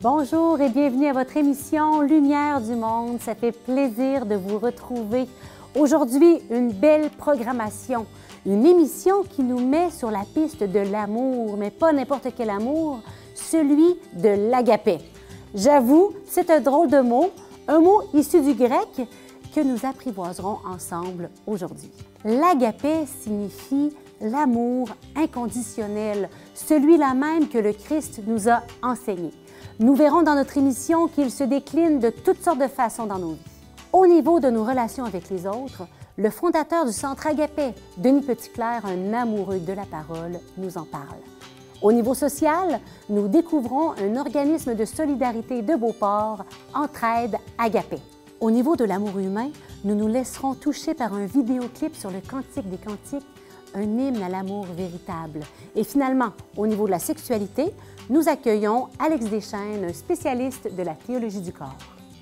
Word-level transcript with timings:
Bonjour 0.00 0.60
et 0.60 0.68
bienvenue 0.68 1.08
à 1.08 1.12
votre 1.12 1.36
émission 1.36 2.02
Lumière 2.02 2.60
du 2.60 2.76
Monde. 2.76 3.20
Ça 3.20 3.34
fait 3.34 3.50
plaisir 3.50 4.26
de 4.26 4.36
vous 4.36 4.60
retrouver. 4.60 5.26
Aujourd'hui, 5.76 6.38
une 6.52 6.70
belle 6.70 7.10
programmation. 7.10 8.06
Une 8.46 8.64
émission 8.64 9.24
qui 9.24 9.42
nous 9.42 9.58
met 9.58 9.90
sur 9.90 10.12
la 10.12 10.22
piste 10.22 10.62
de 10.62 10.78
l'amour, 10.78 11.56
mais 11.56 11.72
pas 11.72 11.92
n'importe 11.92 12.28
quel 12.36 12.48
amour, 12.48 13.00
celui 13.34 13.96
de 14.12 14.48
l'agapé. 14.48 14.98
J'avoue, 15.52 16.12
c'est 16.28 16.48
un 16.50 16.60
drôle 16.60 16.90
de 16.90 17.00
mot, 17.00 17.32
un 17.66 17.80
mot 17.80 18.02
issu 18.14 18.40
du 18.40 18.54
grec 18.54 19.02
que 19.52 19.60
nous 19.60 19.84
apprivoiserons 19.84 20.58
ensemble 20.64 21.28
aujourd'hui. 21.44 21.90
L'agapé 22.24 23.04
signifie 23.20 23.92
l'amour 24.20 24.90
inconditionnel, 25.16 26.30
celui-là 26.54 27.14
même 27.14 27.48
que 27.48 27.58
le 27.58 27.72
Christ 27.72 28.20
nous 28.28 28.48
a 28.48 28.62
enseigné. 28.80 29.32
Nous 29.80 29.94
verrons 29.94 30.22
dans 30.22 30.34
notre 30.34 30.58
émission 30.58 31.06
qu'il 31.06 31.30
se 31.30 31.44
décline 31.44 32.00
de 32.00 32.10
toutes 32.10 32.42
sortes 32.42 32.58
de 32.58 32.66
façons 32.66 33.06
dans 33.06 33.20
nos 33.20 33.34
vies. 33.34 33.50
Au 33.92 34.08
niveau 34.08 34.40
de 34.40 34.50
nos 34.50 34.64
relations 34.64 35.04
avec 35.04 35.30
les 35.30 35.46
autres, 35.46 35.84
le 36.16 36.30
fondateur 36.30 36.84
du 36.84 36.92
Centre 36.92 37.28
Agapé, 37.28 37.74
Denis 37.96 38.22
Petitclerc, 38.22 38.84
un 38.86 39.12
amoureux 39.12 39.60
de 39.60 39.72
la 39.72 39.84
parole, 39.84 40.40
nous 40.56 40.78
en 40.78 40.84
parle. 40.84 41.20
Au 41.80 41.92
niveau 41.92 42.14
social, 42.14 42.80
nous 43.08 43.28
découvrons 43.28 43.92
un 43.92 44.16
organisme 44.16 44.74
de 44.74 44.84
solidarité 44.84 45.62
de 45.62 45.76
Beauport, 45.76 46.44
Entraide 46.74 47.36
Agapé. 47.56 47.98
Au 48.40 48.50
niveau 48.50 48.74
de 48.74 48.82
l'amour 48.82 49.16
humain, 49.20 49.50
nous 49.84 49.94
nous 49.94 50.08
laisserons 50.08 50.54
toucher 50.54 50.94
par 50.94 51.14
un 51.14 51.26
vidéoclip 51.26 51.94
sur 51.94 52.10
le 52.10 52.20
Cantique 52.20 52.68
des 52.68 52.78
Cantiques, 52.78 53.26
un 53.74 53.82
hymne 53.82 54.22
à 54.22 54.28
l'amour 54.28 54.66
véritable. 54.66 55.40
Et 55.74 55.84
finalement, 55.84 56.32
au 56.56 56.66
niveau 56.66 56.86
de 56.86 56.92
la 56.92 56.98
sexualité, 56.98 57.66
nous 58.10 58.28
accueillons 58.28 58.88
Alex 58.98 59.26
Deschaines, 59.26 59.92
spécialiste 59.92 60.74
de 60.74 60.82
la 60.82 60.94
théologie 60.94 61.40
du 61.40 61.52
corps. 61.52 61.76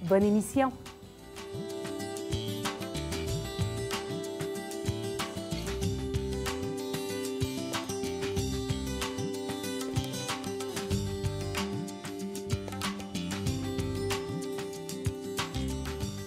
Bonne 0.09 0.25
émission! 0.25 0.73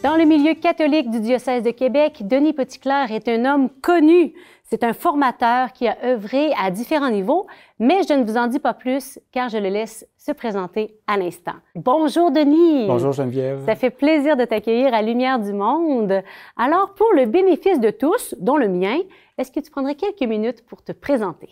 Dans 0.01 0.15
le 0.15 0.23
milieu 0.23 0.53
catholique 0.53 1.11
du 1.11 1.19
diocèse 1.19 1.61
de 1.61 1.71
Québec, 1.71 2.21
Denis 2.21 2.53
Petitclerc 2.53 3.11
est 3.11 3.27
un 3.27 3.43
homme 3.43 3.69
connu. 3.81 4.33
C'est 4.71 4.83
un 4.83 4.93
formateur 4.93 5.73
qui 5.73 5.87
a 5.87 5.97
œuvré 6.05 6.51
à 6.53 6.69
différents 6.69 7.09
niveaux, 7.09 7.47
mais 7.79 8.03
je 8.07 8.13
ne 8.13 8.23
vous 8.23 8.37
en 8.37 8.45
dis 8.45 8.59
pas 8.59 8.75
plus 8.75 9.19
car 9.31 9.49
je 9.49 9.57
le 9.57 9.67
laisse 9.67 10.07
se 10.15 10.31
présenter 10.31 10.95
à 11.07 11.17
l'instant. 11.17 11.55
Bonjour 11.73 12.29
Denis. 12.29 12.85
Bonjour 12.85 13.11
Geneviève. 13.11 13.65
Ça 13.65 13.73
fait 13.73 13.89
plaisir 13.89 14.37
de 14.37 14.45
t'accueillir 14.45 14.93
à 14.93 15.01
Lumière 15.01 15.39
du 15.39 15.53
Monde. 15.53 16.21
Alors, 16.55 16.93
pour 16.93 17.07
le 17.15 17.25
bénéfice 17.25 17.79
de 17.79 17.89
tous, 17.89 18.35
dont 18.39 18.57
le 18.57 18.67
mien, 18.67 18.99
est-ce 19.39 19.51
que 19.51 19.59
tu 19.59 19.71
prendrais 19.71 19.95
quelques 19.95 20.29
minutes 20.29 20.63
pour 20.67 20.83
te 20.83 20.91
présenter? 20.91 21.49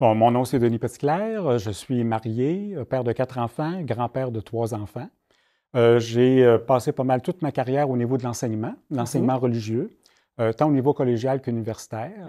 Bon, 0.00 0.16
mon 0.16 0.32
nom 0.32 0.44
c'est 0.44 0.58
Denis 0.58 0.80
Petitclerc. 0.80 1.58
Je 1.58 1.70
suis 1.70 2.02
marié, 2.02 2.74
père 2.90 3.04
de 3.04 3.12
quatre 3.12 3.38
enfants, 3.38 3.80
grand-père 3.82 4.32
de 4.32 4.40
trois 4.40 4.74
enfants. 4.74 5.06
Euh, 5.76 6.00
j'ai 6.00 6.44
euh, 6.44 6.58
passé 6.58 6.90
pas 6.90 7.04
mal 7.04 7.22
toute 7.22 7.42
ma 7.42 7.52
carrière 7.52 7.88
au 7.88 7.96
niveau 7.96 8.18
de 8.18 8.24
l'enseignement, 8.24 8.74
l'enseignement 8.90 9.34
mhm. 9.34 9.40
religieux, 9.40 9.90
euh, 10.42 10.52
tant 10.52 10.68
au 10.68 10.72
niveau 10.72 10.92
collégial 10.92 11.40
qu'universitaire. 11.40 12.28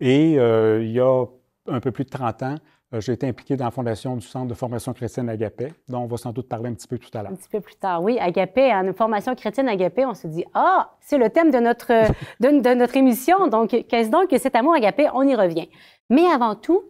Et 0.00 0.32
il 0.32 0.90
y 0.90 1.00
a 1.00 1.24
un 1.68 1.80
peu 1.80 1.92
plus 1.92 2.04
de 2.04 2.10
30 2.10 2.42
ans, 2.42 2.54
j'ai 2.98 3.12
été 3.12 3.26
impliqué 3.26 3.56
dans 3.56 3.64
la 3.64 3.70
fondation 3.70 4.16
du 4.16 4.26
Centre 4.26 4.48
de 4.48 4.54
formation 4.54 4.92
chrétienne 4.92 5.28
Agapé, 5.28 5.72
dont 5.88 6.00
on 6.00 6.06
va 6.06 6.16
sans 6.18 6.32
doute 6.32 6.48
parler 6.48 6.68
un 6.68 6.74
petit 6.74 6.88
peu 6.88 6.98
tout 6.98 7.08
à 7.14 7.22
l'heure. 7.22 7.32
Un 7.32 7.36
petit 7.36 7.48
peu 7.48 7.60
plus 7.60 7.76
tard, 7.76 8.02
oui. 8.02 8.18
Agapé, 8.18 8.74
en 8.74 8.92
formation 8.92 9.34
chrétienne 9.34 9.68
Agapé, 9.68 10.04
on 10.04 10.12
se 10.12 10.26
dit 10.26 10.44
Ah, 10.52 10.90
c'est 11.00 11.18
le 11.18 11.30
thème 11.30 11.50
de 11.50 11.58
notre, 11.58 11.92
de, 12.40 12.74
notre 12.74 12.96
émission. 12.96 13.46
Donc, 13.46 13.70
qu'est-ce 13.88 14.10
donc 14.10 14.28
que 14.28 14.38
cet 14.38 14.56
amour 14.56 14.74
Agapé? 14.74 15.08
On 15.14 15.22
y 15.22 15.34
revient. 15.34 15.68
Mais 16.10 16.26
avant 16.26 16.54
tout, 16.56 16.82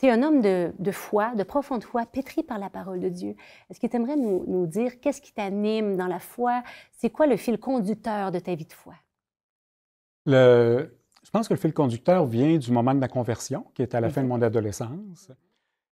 tu 0.00 0.06
es 0.06 0.10
un 0.10 0.22
homme 0.22 0.40
de, 0.40 0.92
foi, 0.92 1.34
de 1.34 1.42
profonde 1.42 1.84
foi, 1.84 2.06
pétri 2.06 2.42
par 2.42 2.58
la 2.58 2.70
parole 2.70 3.00
de 3.00 3.10
Dieu. 3.10 3.36
Est-ce 3.68 3.78
que 3.78 3.86
tu 3.86 3.96
aimerais 3.96 4.16
nous, 4.16 4.66
dire 4.66 4.98
qu'est-ce 4.98 5.20
qui 5.20 5.32
t'anime 5.32 5.96
dans 5.96 6.06
la 6.06 6.18
foi? 6.18 6.62
C'est 6.92 7.10
quoi 7.10 7.26
le 7.26 7.36
fil 7.36 7.58
conducteur 7.58 8.32
de 8.32 8.38
ta 8.38 8.54
vie 8.54 8.64
de 8.64 8.72
foi? 8.72 8.94
Je 10.26 11.30
pense 11.32 11.48
que 11.48 11.54
le 11.54 11.60
fil 11.60 11.72
conducteur 11.72 12.26
vient 12.26 12.56
du 12.56 12.72
moment 12.72 12.94
de 12.94 12.98
ma 12.98 13.08
conversion, 13.08 13.64
qui 13.74 13.82
est 13.82 13.94
à 13.94 14.00
la 14.00 14.10
fin 14.10 14.22
de 14.22 14.28
mon 14.28 14.42
adolescence, 14.42 15.30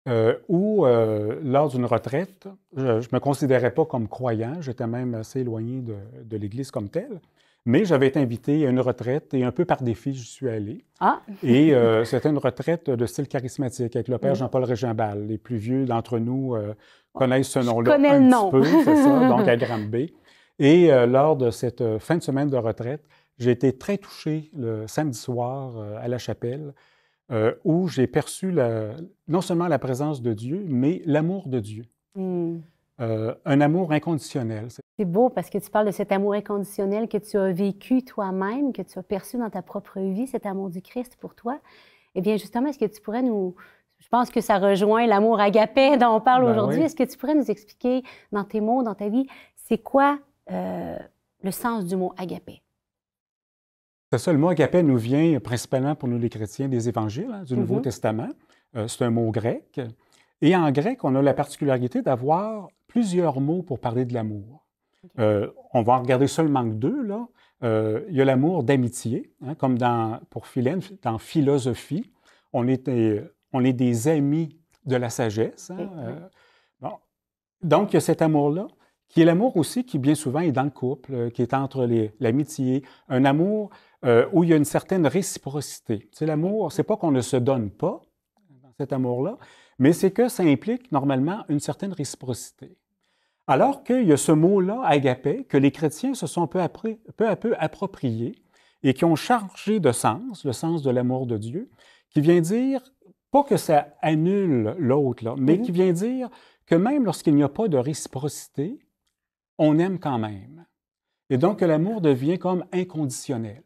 euh, 0.06 0.34
où, 0.48 0.84
euh, 0.84 1.40
lors 1.42 1.68
d'une 1.68 1.86
retraite, 1.86 2.46
je 2.76 2.82
ne 2.82 3.00
me 3.12 3.18
considérais 3.18 3.70
pas 3.70 3.86
comme 3.86 4.06
croyant, 4.06 4.60
j'étais 4.60 4.86
même 4.86 5.14
assez 5.14 5.40
éloigné 5.40 5.80
de, 5.80 5.96
de 6.22 6.36
l'Église 6.36 6.70
comme 6.70 6.90
telle. 6.90 7.20
Mais 7.66 7.86
j'avais 7.86 8.08
été 8.08 8.20
invité 8.20 8.66
à 8.66 8.70
une 8.70 8.80
retraite 8.80 9.32
et 9.32 9.42
un 9.42 9.50
peu 9.50 9.64
par 9.64 9.82
défi, 9.82 10.12
je 10.12 10.22
suis 10.22 10.50
allé. 10.50 10.84
Ah! 11.00 11.22
et 11.42 11.74
euh, 11.74 12.04
c'était 12.04 12.28
une 12.28 12.36
retraite 12.36 12.90
de 12.90 13.06
style 13.06 13.26
charismatique 13.26 13.96
avec 13.96 14.08
le 14.08 14.18
père 14.18 14.34
Jean-Paul 14.34 14.64
Régimbal. 14.64 15.26
Les 15.26 15.38
plus 15.38 15.56
vieux 15.56 15.86
d'entre 15.86 16.18
nous 16.18 16.54
euh, 16.54 16.74
connaissent 17.14 17.48
ce 17.48 17.60
nom-là 17.60 17.94
un 17.94 17.98
le 18.20 18.20
nom. 18.20 18.50
petit 18.50 18.70
peu, 18.70 18.84
c'est 18.84 18.96
ça, 18.96 19.28
donc 19.30 19.48
à 19.48 19.56
Granby. 19.56 20.12
Et 20.58 20.88
lors 21.06 21.36
de 21.36 21.50
cette 21.50 21.98
fin 21.98 22.16
de 22.16 22.22
semaine 22.22 22.48
de 22.48 22.56
retraite, 22.56 23.02
j'ai 23.38 23.50
été 23.50 23.76
très 23.76 23.98
touché 23.98 24.50
le 24.56 24.86
samedi 24.86 25.18
soir 25.18 25.78
à 25.98 26.08
la 26.08 26.18
chapelle, 26.18 26.74
où 27.64 27.88
j'ai 27.88 28.06
perçu 28.06 28.54
non 29.28 29.40
seulement 29.40 29.68
la 29.68 29.78
présence 29.78 30.22
de 30.22 30.32
Dieu, 30.32 30.64
mais 30.68 31.02
l'amour 31.04 31.48
de 31.48 31.60
Dieu. 31.60 31.84
Hmm. 32.14 32.58
Euh, 33.00 33.34
un 33.44 33.60
amour 33.60 33.90
inconditionnel. 33.90 34.68
C'est 34.96 35.04
beau 35.04 35.28
parce 35.28 35.50
que 35.50 35.58
tu 35.58 35.68
parles 35.68 35.86
de 35.86 35.90
cet 35.90 36.12
amour 36.12 36.34
inconditionnel 36.34 37.08
que 37.08 37.18
tu 37.18 37.36
as 37.36 37.50
vécu 37.50 38.04
toi-même, 38.04 38.72
que 38.72 38.82
tu 38.82 38.96
as 39.00 39.02
perçu 39.02 39.36
dans 39.36 39.50
ta 39.50 39.62
propre 39.62 39.98
vie, 39.98 40.28
cet 40.28 40.46
amour 40.46 40.70
du 40.70 40.80
Christ 40.80 41.16
pour 41.16 41.34
toi. 41.34 41.58
Eh 42.14 42.20
bien, 42.20 42.36
justement, 42.36 42.68
est-ce 42.68 42.78
que 42.78 42.84
tu 42.84 43.00
pourrais 43.00 43.22
nous... 43.22 43.56
Je 43.98 44.08
pense 44.08 44.30
que 44.30 44.40
ça 44.40 44.58
rejoint 44.58 45.06
l'amour 45.08 45.40
agapé 45.40 45.96
dont 45.96 46.14
on 46.14 46.20
parle 46.20 46.44
ben 46.44 46.52
aujourd'hui. 46.52 46.82
Est-ce 46.82 46.94
que 46.94 47.02
tu 47.02 47.18
pourrais 47.18 47.34
nous 47.34 47.50
expliquer 47.50 48.04
dans 48.30 48.44
tes 48.44 48.60
mots, 48.60 48.84
dans 48.84 48.94
ta 48.94 49.08
vie, 49.08 49.26
c'est 49.56 49.78
quoi 49.78 50.20
euh, 50.52 50.96
le 51.42 51.50
sens 51.50 51.86
du 51.86 51.96
mot 51.96 52.12
agapé? 52.16 52.62
C'est 54.14 54.26
ça, 54.26 54.32
le 54.32 54.38
mot 54.38 54.48
agapé 54.48 54.84
nous 54.84 54.96
vient 54.96 55.40
principalement 55.40 55.96
pour 55.96 56.08
nous 56.08 56.18
les 56.18 56.28
chrétiens 56.28 56.68
des 56.68 56.88
évangiles, 56.88 57.32
hein, 57.32 57.42
du 57.42 57.56
Nouveau 57.56 57.80
mm-hmm. 57.80 57.82
Testament. 57.82 58.28
Euh, 58.76 58.86
c'est 58.86 59.02
un 59.04 59.10
mot 59.10 59.32
grec. 59.32 59.80
Et 60.40 60.54
en 60.54 60.70
grec, 60.70 61.02
on 61.02 61.16
a 61.16 61.20
la 61.20 61.34
particularité 61.34 62.00
d'avoir 62.00 62.68
plusieurs 62.86 63.40
mots 63.40 63.64
pour 63.64 63.80
parler 63.80 64.04
de 64.04 64.14
l'amour. 64.14 64.64
Euh, 65.18 65.50
on 65.72 65.82
va 65.82 65.94
en 65.94 66.02
regarder 66.02 66.28
seulement 66.28 66.62
deux, 66.62 67.02
là. 67.02 67.26
Euh, 67.64 68.04
il 68.08 68.14
y 68.14 68.22
a 68.22 68.24
l'amour 68.24 68.62
d'amitié, 68.62 69.32
hein, 69.44 69.56
comme 69.56 69.78
dans, 69.78 70.20
pour 70.30 70.46
Philène, 70.46 70.80
dans 71.02 71.18
philosophie. 71.18 72.12
On 72.52 72.68
est, 72.68 72.86
des, 72.86 73.20
on 73.52 73.64
est 73.64 73.72
des 73.72 74.06
amis 74.06 74.60
de 74.86 74.94
la 74.94 75.10
sagesse. 75.10 75.72
Hein, 75.72 76.88
Donc, 77.62 77.92
il 77.92 77.94
y 77.94 77.96
a 77.96 78.00
cet 78.00 78.22
amour-là, 78.22 78.68
qui 79.08 79.22
est 79.22 79.24
l'amour 79.24 79.56
aussi 79.56 79.84
qui, 79.84 79.98
bien 79.98 80.14
souvent, 80.14 80.40
est 80.40 80.52
dans 80.52 80.62
le 80.62 80.70
couple, 80.70 81.30
qui 81.32 81.42
est 81.42 81.52
entre 81.52 81.88
l'amitié, 82.20 82.84
un 83.08 83.24
amour 83.24 83.70
où 84.32 84.44
il 84.44 84.50
y 84.50 84.52
a 84.52 84.56
une 84.56 84.64
certaine 84.64 85.06
réciprocité. 85.06 86.08
C'est 86.12 86.26
l'amour, 86.26 86.72
c'est 86.72 86.82
pas 86.82 86.96
qu'on 86.96 87.10
ne 87.10 87.22
se 87.22 87.36
donne 87.36 87.70
pas 87.70 88.02
dans 88.62 88.72
cet 88.78 88.92
amour-là, 88.92 89.38
mais 89.78 89.92
c'est 89.92 90.10
que 90.10 90.28
ça 90.28 90.42
implique 90.42 90.92
normalement 90.92 91.44
une 91.48 91.60
certaine 91.60 91.92
réciprocité. 91.92 92.76
Alors 93.46 93.84
qu'il 93.84 94.06
y 94.06 94.12
a 94.12 94.16
ce 94.16 94.32
mot-là, 94.32 94.80
agapé, 94.84 95.44
que 95.44 95.58
les 95.58 95.70
chrétiens 95.70 96.14
se 96.14 96.26
sont 96.26 96.46
peu 96.46 96.60
à 96.60 96.68
peu, 96.68 96.96
peu, 97.16 97.54
appropriés 97.58 98.42
et 98.82 98.94
qui 98.94 99.04
ont 99.04 99.16
chargé 99.16 99.80
de 99.80 99.92
sens, 99.92 100.44
le 100.44 100.52
sens 100.52 100.82
de 100.82 100.90
l'amour 100.90 101.26
de 101.26 101.36
Dieu, 101.36 101.70
qui 102.10 102.20
vient 102.20 102.40
dire, 102.40 102.82
pas 103.30 103.42
que 103.42 103.56
ça 103.56 103.88
annule 104.00 104.74
l'autre, 104.78 105.34
mais 105.36 105.60
qui 105.60 105.72
vient 105.72 105.92
dire 105.92 106.30
que 106.66 106.74
même 106.74 107.04
lorsqu'il 107.04 107.34
n'y 107.34 107.42
a 107.42 107.48
pas 107.48 107.68
de 107.68 107.76
réciprocité, 107.76 108.78
on 109.58 109.78
aime 109.78 109.98
quand 109.98 110.18
même. 110.18 110.64
Et 111.28 111.36
donc 111.36 111.58
que 111.58 111.64
l'amour 111.64 112.00
devient 112.00 112.38
comme 112.38 112.64
inconditionnel. 112.72 113.63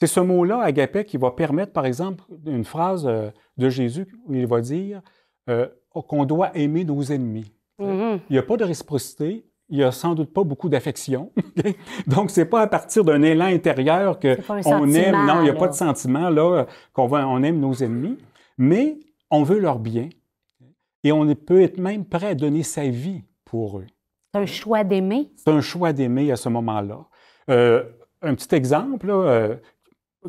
C'est 0.00 0.06
ce 0.06 0.20
mot-là, 0.20 0.60
agapé, 0.60 1.04
qui 1.04 1.16
va 1.16 1.30
permettre, 1.30 1.72
par 1.72 1.86
exemple, 1.86 2.24
une 2.46 2.64
phrase 2.64 3.06
euh, 3.06 3.30
de 3.56 3.68
Jésus 3.68 4.06
où 4.26 4.34
il 4.34 4.46
va 4.46 4.60
dire 4.60 5.02
euh, 5.48 5.68
qu'on 5.90 6.24
doit 6.24 6.56
aimer 6.56 6.84
nos 6.84 7.02
ennemis. 7.02 7.52
Mm-hmm. 7.80 8.20
Il 8.28 8.32
n'y 8.32 8.38
a 8.38 8.42
pas 8.42 8.56
de 8.56 8.64
réciprocité, 8.64 9.46
il 9.68 9.78
n'y 9.78 9.84
a 9.84 9.92
sans 9.92 10.14
doute 10.14 10.32
pas 10.32 10.44
beaucoup 10.44 10.68
d'affection. 10.68 11.32
Donc, 12.06 12.30
ce 12.30 12.40
n'est 12.40 12.46
pas 12.46 12.62
à 12.62 12.66
partir 12.66 13.04
d'un 13.04 13.22
élan 13.22 13.46
intérieur 13.46 14.18
qu'on 14.18 14.92
aime, 14.92 15.26
non, 15.26 15.40
il 15.40 15.44
n'y 15.44 15.50
a 15.50 15.54
pas 15.54 15.68
de 15.68 15.74
sentiment 15.74 16.28
là, 16.28 16.66
qu'on 16.92 17.10
on 17.12 17.42
aime 17.42 17.60
nos 17.60 17.74
ennemis, 17.74 18.18
mais 18.58 18.98
on 19.30 19.42
veut 19.42 19.58
leur 19.58 19.78
bien 19.78 20.08
et 21.02 21.12
on 21.12 21.32
peut 21.34 21.62
être 21.62 21.78
même 21.78 22.04
prêt 22.04 22.28
à 22.28 22.34
donner 22.34 22.62
sa 22.62 22.88
vie 22.88 23.22
pour 23.44 23.78
eux. 23.78 23.86
C'est 24.32 24.40
un 24.40 24.46
choix 24.46 24.82
d'aimer. 24.82 25.30
C'est 25.36 25.50
un 25.50 25.60
choix 25.60 25.92
d'aimer 25.92 26.32
à 26.32 26.36
ce 26.36 26.48
moment-là. 26.48 27.06
Euh, 27.50 27.84
un 28.22 28.34
petit 28.34 28.54
exemple 28.54 29.10
euh, 29.10 29.56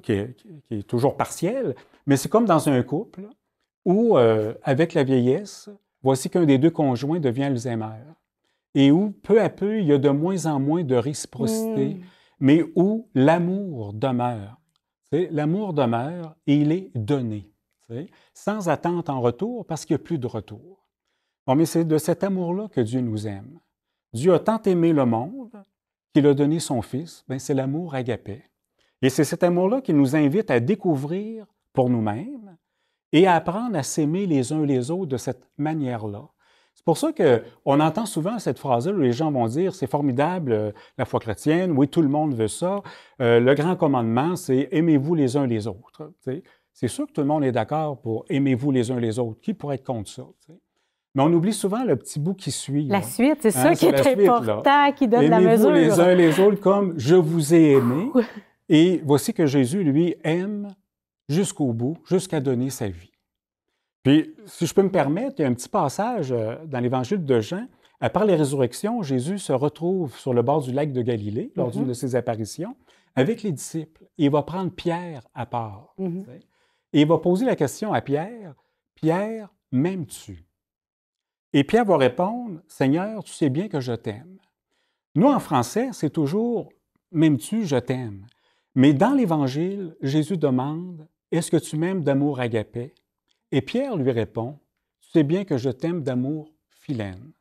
qui, 0.01 0.12
est, 0.13 0.88
toujours 0.88 1.18
partiel, 1.18 1.75
mais 2.06 2.18
c'est 2.18 2.30
comme 2.30 2.45
dans 2.45 2.69
un 2.69 2.81
couple 2.83 3.27
où, 3.86 4.18
euh, 4.18 4.53
avec 4.63 4.94
la 4.94 5.03
vieillesse, 5.03 5.69
voici 6.01 6.30
qu'un 6.30 6.45
des 6.45 6.57
deux 6.57 6.71
conjoints 6.71 7.19
devient 7.19 7.44
Alzheimer. 7.45 8.03
Et 8.74 8.92
où, 8.92 9.12
peu 9.24 9.42
à 9.42 9.50
peu, 9.50 9.80
il 9.80 9.88
y 9.88 9.94
a 9.94 9.97
de 9.97 10.09
moins 10.09 10.45
en 10.45 10.59
moins 10.59 10.83
de 10.83 10.95
réciprocité, 10.95 11.95
Mm. 11.95 12.01
mais 12.39 12.63
où 12.75 13.07
l'amour 13.15 13.94
demeure. 13.94 14.59
L'amour 15.12 15.74
demeure 15.74 16.36
et 16.45 16.56
il 16.56 16.71
est 16.74 16.91
donné, 16.94 17.50
sans 18.33 18.68
attente 18.68 19.09
en 19.09 19.21
retour 19.21 19.65
parce 19.65 19.86
qu'il 19.86 19.95
n'y 19.95 20.01
a 20.01 20.03
plus 20.03 20.18
de 20.18 20.27
retour. 20.27 20.86
Bon, 21.48 21.56
mais 21.56 21.65
c'est 21.65 21.86
de 21.86 21.98
cet 21.98 22.24
amour-là 22.24 22.68
que 22.68 22.81
Dieu 22.81 23.00
nous 23.01 23.27
aime. 23.27 23.59
Dieu 24.13 24.33
a 24.33 24.39
tant 24.39 24.62
aimé 24.63 24.94
le 24.94 25.06
monde 25.06 25.51
qu'il 26.13 26.25
a 26.27 26.33
donné 26.33 26.59
son 26.59 26.81
Fils. 26.81 27.24
Ben, 27.27 27.38
c'est 27.39 27.53
l'amour 27.53 27.94
agapé. 27.95 28.44
Et 29.05 29.09
c'est 29.09 29.23
cet 29.23 29.43
amour-là 29.43 29.81
qui 29.81 29.93
nous 29.93 30.15
invite 30.15 30.49
à 30.49 30.59
découvrir 30.59 31.45
pour 31.73 31.91
nous-mêmes 31.91 32.57
et 33.13 33.27
à 33.27 33.35
apprendre 33.35 33.77
à 33.77 33.83
s'aimer 33.83 34.25
les 34.25 34.51
uns 34.51 34.65
les 34.65 34.89
autres 34.89 35.05
de 35.11 35.17
cette 35.17 35.43
manière-là. 35.59 36.23
C'est 36.73 36.83
pour 36.83 36.97
ça 36.97 37.11
qu'on 37.13 37.79
entend 37.79 38.07
souvent 38.07 38.39
cette 38.39 38.57
phrase-là 38.57 38.93
où 38.93 38.99
les 38.99 39.11
gens 39.11 39.31
vont 39.31 39.45
dire 39.45 39.75
c'est 39.75 39.85
formidable 39.85 40.51
euh, 40.53 40.71
la 40.97 41.05
foi 41.05 41.19
chrétienne, 41.19 41.71
oui, 41.77 41.87
tout 41.87 42.01
le 42.01 42.07
monde 42.09 42.33
veut 42.33 42.47
ça. 42.47 42.81
Euh, 43.21 43.39
le 43.39 43.53
grand 43.53 43.75
commandement, 43.75 44.35
c'est 44.35 44.69
aimez-vous 44.71 45.13
les 45.13 45.37
uns 45.37 45.45
les 45.45 45.67
autres. 45.67 46.11
C'est 46.73 46.87
sûr 46.87 47.05
que 47.05 47.11
tout 47.11 47.21
le 47.21 47.27
monde 47.27 47.43
est 47.43 47.51
d'accord 47.51 48.01
pour 48.01 48.25
aimez-vous 48.29 48.71
les 48.71 48.89
uns 48.89 48.99
les 48.99 49.19
autres. 49.19 49.39
Qui 49.39 49.53
pourrait 49.53 49.75
être 49.75 49.85
contre 49.85 50.09
ça? 50.09 50.23
Mais 51.13 51.21
on 51.21 51.31
oublie 51.31 51.53
souvent 51.53 51.83
le 51.85 51.95
petit 51.95 52.19
bout 52.19 52.33
qui 52.33 52.49
suit. 52.49 52.87
La 52.87 53.01
là. 53.01 53.03
suite, 53.03 53.37
c'est 53.41 53.55
Hein, 53.55 53.61
ça 53.63 53.69
qui 53.75 53.85
c'est 53.85 53.87
est 53.87 54.15
la 54.15 54.23
là. 54.23 54.33
important, 54.33 54.91
qui 54.93 55.07
donne 55.07 55.27
la 55.27 55.39
Aimez-vous 55.41 55.69
mesure. 55.69 55.71
les 55.71 55.99
uns 55.99 56.15
les 56.15 56.39
autres 56.39 56.59
comme 56.59 56.95
je 56.97 57.15
vous 57.15 57.53
ai 57.53 57.73
aimé. 57.73 58.09
Et 58.69 59.01
voici 59.03 59.33
que 59.33 59.45
Jésus, 59.45 59.83
lui, 59.83 60.15
aime 60.23 60.75
jusqu'au 61.29 61.73
bout, 61.73 61.97
jusqu'à 62.07 62.39
donner 62.39 62.69
sa 62.69 62.88
vie. 62.88 63.12
Puis, 64.03 64.35
si 64.45 64.65
je 64.67 64.73
peux 64.73 64.83
me 64.83 64.91
permettre, 64.91 65.35
il 65.39 65.41
y 65.44 65.45
a 65.45 65.47
un 65.47 65.53
petit 65.53 65.69
passage 65.69 66.31
euh, 66.31 66.56
dans 66.65 66.79
l'Évangile 66.79 67.23
de 67.25 67.39
Jean. 67.39 67.67
Après 68.00 68.25
les 68.25 68.35
résurrections, 68.35 69.01
Jésus 69.01 69.39
se 69.39 69.53
retrouve 69.53 70.15
sur 70.17 70.33
le 70.33 70.41
bord 70.41 70.62
du 70.62 70.71
lac 70.71 70.91
de 70.91 71.01
Galilée, 71.01 71.51
lors 71.56 71.71
d'une 71.71 71.83
Mhm. 71.83 71.88
de 71.88 71.94
ses 71.94 72.15
apparitions, 72.15 72.75
avec 73.15 73.41
les 73.41 73.51
disciples. 73.51 74.03
Et 74.17 74.25
il 74.25 74.29
va 74.31 74.44
prendre 74.44 74.71
Pierre 74.71 75.21
à 75.33 75.45
part. 75.45 75.94
Mhm. 75.97 76.25
sais. 76.25 76.39
Et 76.94 77.01
il 77.01 77.07
va 77.07 77.17
poser 77.17 77.45
la 77.45 77.56
question 77.56 77.94
à 77.94 78.01
Pierre, 78.01 78.53
Pierre, 78.95 79.50
m'aimes-tu? 79.71 80.45
Et 81.53 81.63
Pierre 81.63 81.85
va 81.85 81.97
répondre, 81.97 82.62
Seigneur, 82.67 83.23
tu 83.23 83.33
sais 83.33 83.50
bien 83.50 83.67
que 83.69 83.79
je 83.79 83.94
t'aime. 83.94 84.38
Nous, 85.15 85.27
en 85.27 85.39
français, 85.39 85.89
c'est 85.94 86.09
toujours, 86.09 86.69
m'aimes-tu, 87.12 87.65
je 87.65 87.77
t'aime. 87.77 88.25
Mais 88.75 88.94
dans 88.94 89.13
l'Évangile, 89.13 89.95
Jésus 90.01 90.38
demande, 90.38 91.07
est-ce 91.31 91.50
que 91.50 91.57
tu 91.57 91.77
m'aimes 91.77 92.04
d'amour 92.04 92.39
agapé? 92.39 92.94
Et 93.51 93.62
Pierre 93.62 93.95
lui 93.95 94.12
répond, 94.12 94.60
tu 95.01 95.10
sais 95.12 95.24
bien 95.24 95.45
que 95.45 95.57
je 95.57 95.69
t'aime 95.69 96.04
d'amour 96.04 96.54
philène. 96.69 97.31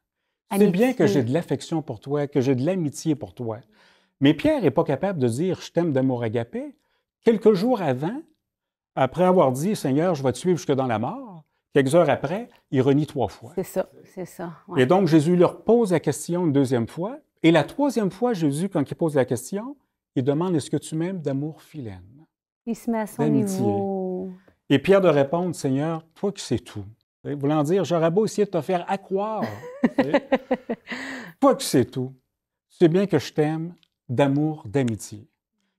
Tu 0.53 0.59
sais 0.59 0.67
bien 0.69 0.93
que 0.93 1.07
j'ai 1.09 1.25
de 1.25 1.33
l'affection 1.33 1.83
pour 1.83 1.99
toi, 1.99 2.29
que 2.29 2.41
j'ai 2.41 2.55
de 2.55 2.65
l'amitié 2.65 3.17
pour 3.17 3.35
toi. 3.35 3.59
Mais 4.21 4.33
Pierre 4.33 4.63
n'est 4.63 4.71
pas 4.71 4.85
capable 4.85 5.19
de 5.19 5.27
dire, 5.27 5.61
je 5.61 5.73
t'aime 5.73 5.93
d'amour 5.93 6.23
agapé. 6.23 6.77
Quelques 7.25 7.55
jours 7.55 7.83
avant, 7.83 8.23
après 8.95 9.25
avoir 9.25 9.51
dit, 9.51 9.75
Seigneur, 9.75 10.15
je 10.15 10.23
vais 10.23 10.31
te 10.33 10.39
suivre 10.39 10.57
jusque 10.57 10.73
dans 10.73 10.87
la 10.87 11.01
mort, 11.01 11.43
quelques 11.73 11.95
heures 11.97 12.09
après, 12.09 12.49
il 12.71 12.81
renie 12.81 13.07
trois 13.07 13.29
fois. 13.29 13.51
C'est 13.57 13.65
ça, 13.65 13.91
c'est 14.05 14.27
ça. 14.27 14.53
ouais. 14.69 14.83
Et 14.83 14.87
donc, 14.87 15.09
Jésus 15.09 15.35
leur 15.35 15.65
pose 15.65 15.91
la 15.91 15.99
question 16.01 16.47
une 16.47 16.53
deuxième 16.53 16.87
fois. 16.87 17.19
Et 17.43 17.51
la 17.51 17.65
troisième 17.65 18.13
fois, 18.13 18.35
Jésus, 18.35 18.69
quand 18.69 18.89
il 18.89 18.95
pose 18.95 19.17
la 19.17 19.25
question, 19.25 19.77
il 20.14 20.22
demande 20.22 20.55
Est-ce 20.56 20.70
que 20.70 20.76
tu 20.76 20.94
m'aimes 20.94 21.20
d'amour 21.20 21.62
philène 21.62 22.26
Il 22.66 22.76
se 22.76 22.90
met 22.90 23.00
à 23.00 23.06
son 23.06 23.26
niveau. 23.28 24.31
Et 24.69 24.78
Pierre 24.78 25.00
de 25.00 25.08
répondre 25.08 25.55
Seigneur, 25.55 26.05
toi 26.14 26.32
qui 26.32 26.43
sais 26.43 26.58
tout. 26.58 26.84
Voulant 27.25 27.62
dire 27.62 27.84
J'aurais 27.84 28.11
beau 28.11 28.25
essayer 28.25 28.44
de 28.44 28.50
te 28.50 28.61
faire 28.61 28.84
accroire. 28.90 29.44
toi 31.40 31.55
qui 31.55 31.66
sais 31.66 31.84
tout. 31.84 32.12
Tu 32.70 32.76
sais 32.78 32.88
bien 32.88 33.06
que 33.06 33.19
je 33.19 33.32
t'aime 33.32 33.75
d'amour, 34.08 34.64
d'amitié. 34.66 35.28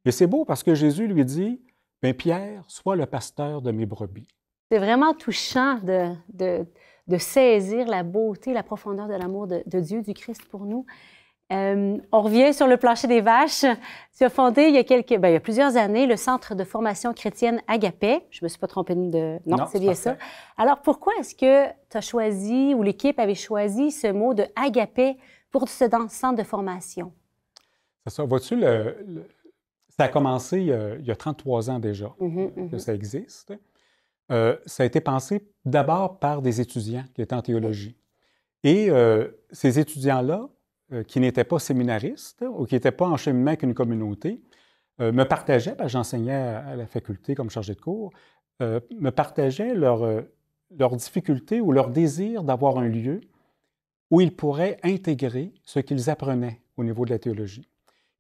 Et 0.05 0.11
c'est 0.11 0.27
beau 0.27 0.45
parce 0.45 0.63
que 0.63 0.75
Jésus 0.75 1.07
lui 1.07 1.25
dit 1.25 1.61
ben 2.01 2.13
Pierre, 2.13 2.63
sois 2.67 2.95
le 2.95 3.05
pasteur 3.05 3.61
de 3.61 3.71
mes 3.71 3.85
brebis. 3.85 4.27
C'est 4.71 4.77
vraiment 4.79 5.13
touchant 5.13 5.79
de, 5.79 6.13
de, 6.33 6.65
de 7.07 7.17
saisir 7.17 7.87
la 7.87 8.03
beauté, 8.03 8.53
la 8.53 8.63
profondeur 8.63 9.07
de 9.07 9.13
l'amour 9.13 9.47
de, 9.47 9.63
de 9.65 9.79
Dieu, 9.79 10.01
du 10.01 10.13
Christ 10.13 10.45
pour 10.45 10.65
nous. 10.65 10.85
Euh, 11.53 11.97
on 12.11 12.21
revient 12.21 12.53
sur 12.53 12.65
le 12.67 12.77
plancher 12.77 13.07
des 13.07 13.21
vaches. 13.21 13.65
Tu 14.17 14.23
as 14.23 14.29
fondé 14.29 14.63
il 14.63 14.73
y 14.75 14.77
a, 14.79 14.83
quelques, 14.83 15.15
ben, 15.19 15.29
il 15.29 15.33
y 15.33 15.37
a 15.37 15.39
plusieurs 15.39 15.77
années 15.77 16.07
le 16.07 16.15
Centre 16.15 16.55
de 16.55 16.63
formation 16.63 17.13
chrétienne 17.13 17.61
Agapé. 17.67 18.21
Je 18.31 18.39
ne 18.41 18.45
me 18.45 18.49
suis 18.49 18.57
pas 18.57 18.67
trompée 18.67 18.95
de... 18.95 19.37
Non, 19.45 19.57
Non, 19.57 19.65
c'est 19.71 19.79
bien 19.79 19.93
ça. 19.93 20.17
Alors, 20.57 20.81
pourquoi 20.81 21.13
est-ce 21.19 21.35
que 21.35 21.67
tu 21.89 21.97
as 21.97 22.01
choisi, 22.01 22.73
ou 22.73 22.81
l'équipe 22.81 23.19
avait 23.19 23.35
choisi 23.35 23.91
ce 23.91 24.07
mot 24.11 24.33
de 24.33 24.45
Agapé 24.55 25.17
pour 25.51 25.69
ce 25.69 25.85
centre 26.09 26.35
de 26.35 26.43
formation? 26.43 27.13
C'est 28.07 28.13
ça. 28.13 28.23
Vois-tu, 28.23 28.55
le- 28.55 28.97
le- 29.05 29.27
ça 29.89 30.05
a 30.05 30.07
commencé 30.09 30.59
il 30.61 31.05
y 31.05 31.11
a 31.11 31.15
33 31.15 31.69
ans 31.69 31.79
déjà. 31.79 32.11
Mhm, 32.19 32.51
mhm. 32.55 32.69
que 32.71 32.77
ça 32.79 32.93
existe. 32.93 33.53
Euh, 34.31 34.57
ça 34.65 34.81
a 34.81 34.85
été 34.87 34.99
pensé 34.99 35.47
d'abord 35.63 36.17
par 36.17 36.41
des 36.41 36.59
étudiants 36.59 37.05
qui 37.13 37.21
étaient 37.21 37.35
en 37.35 37.43
théologie. 37.43 37.95
Et 38.63 38.89
euh, 38.89 39.27
ces 39.51 39.77
étudiants-là, 39.77 40.49
qui 41.07 41.19
n'étaient 41.19 41.43
pas 41.43 41.59
séminaristes 41.59 42.43
ou 42.47 42.65
qui 42.65 42.75
n'étaient 42.75 42.91
pas 42.91 43.07
en 43.07 43.17
cheminement 43.17 43.49
avec 43.49 43.63
une 43.63 43.73
communauté, 43.73 44.41
euh, 45.01 45.11
me 45.11 45.23
partageaient, 45.25 45.75
parce 45.75 45.87
que 45.87 45.93
j'enseignais 45.93 46.33
à, 46.33 46.75
la 46.75 46.85
faculté 46.85 47.35
comme 47.35 47.49
chargé 47.49 47.73
de 47.73 47.81
cours, 47.81 48.11
euh, 48.61 48.79
me 48.97 49.09
partageaient 49.09 49.73
leur, 49.73 50.03
euh, 50.03 50.21
leur 50.77 50.95
difficulté 50.95 51.59
ou 51.59 51.71
leur 51.73 51.89
désir 51.89 52.43
d'avoir 52.43 52.77
un 52.77 52.87
lieu 52.87 53.19
où 54.11 54.21
ils 54.21 54.33
pourraient 54.33 54.77
intégrer 54.83 55.53
ce 55.63 55.79
qu'ils 55.79 56.09
apprenaient 56.09 56.61
au 56.77 56.83
niveau 56.83 57.03
de 57.03 57.09
la 57.09 57.19
théologie. 57.19 57.67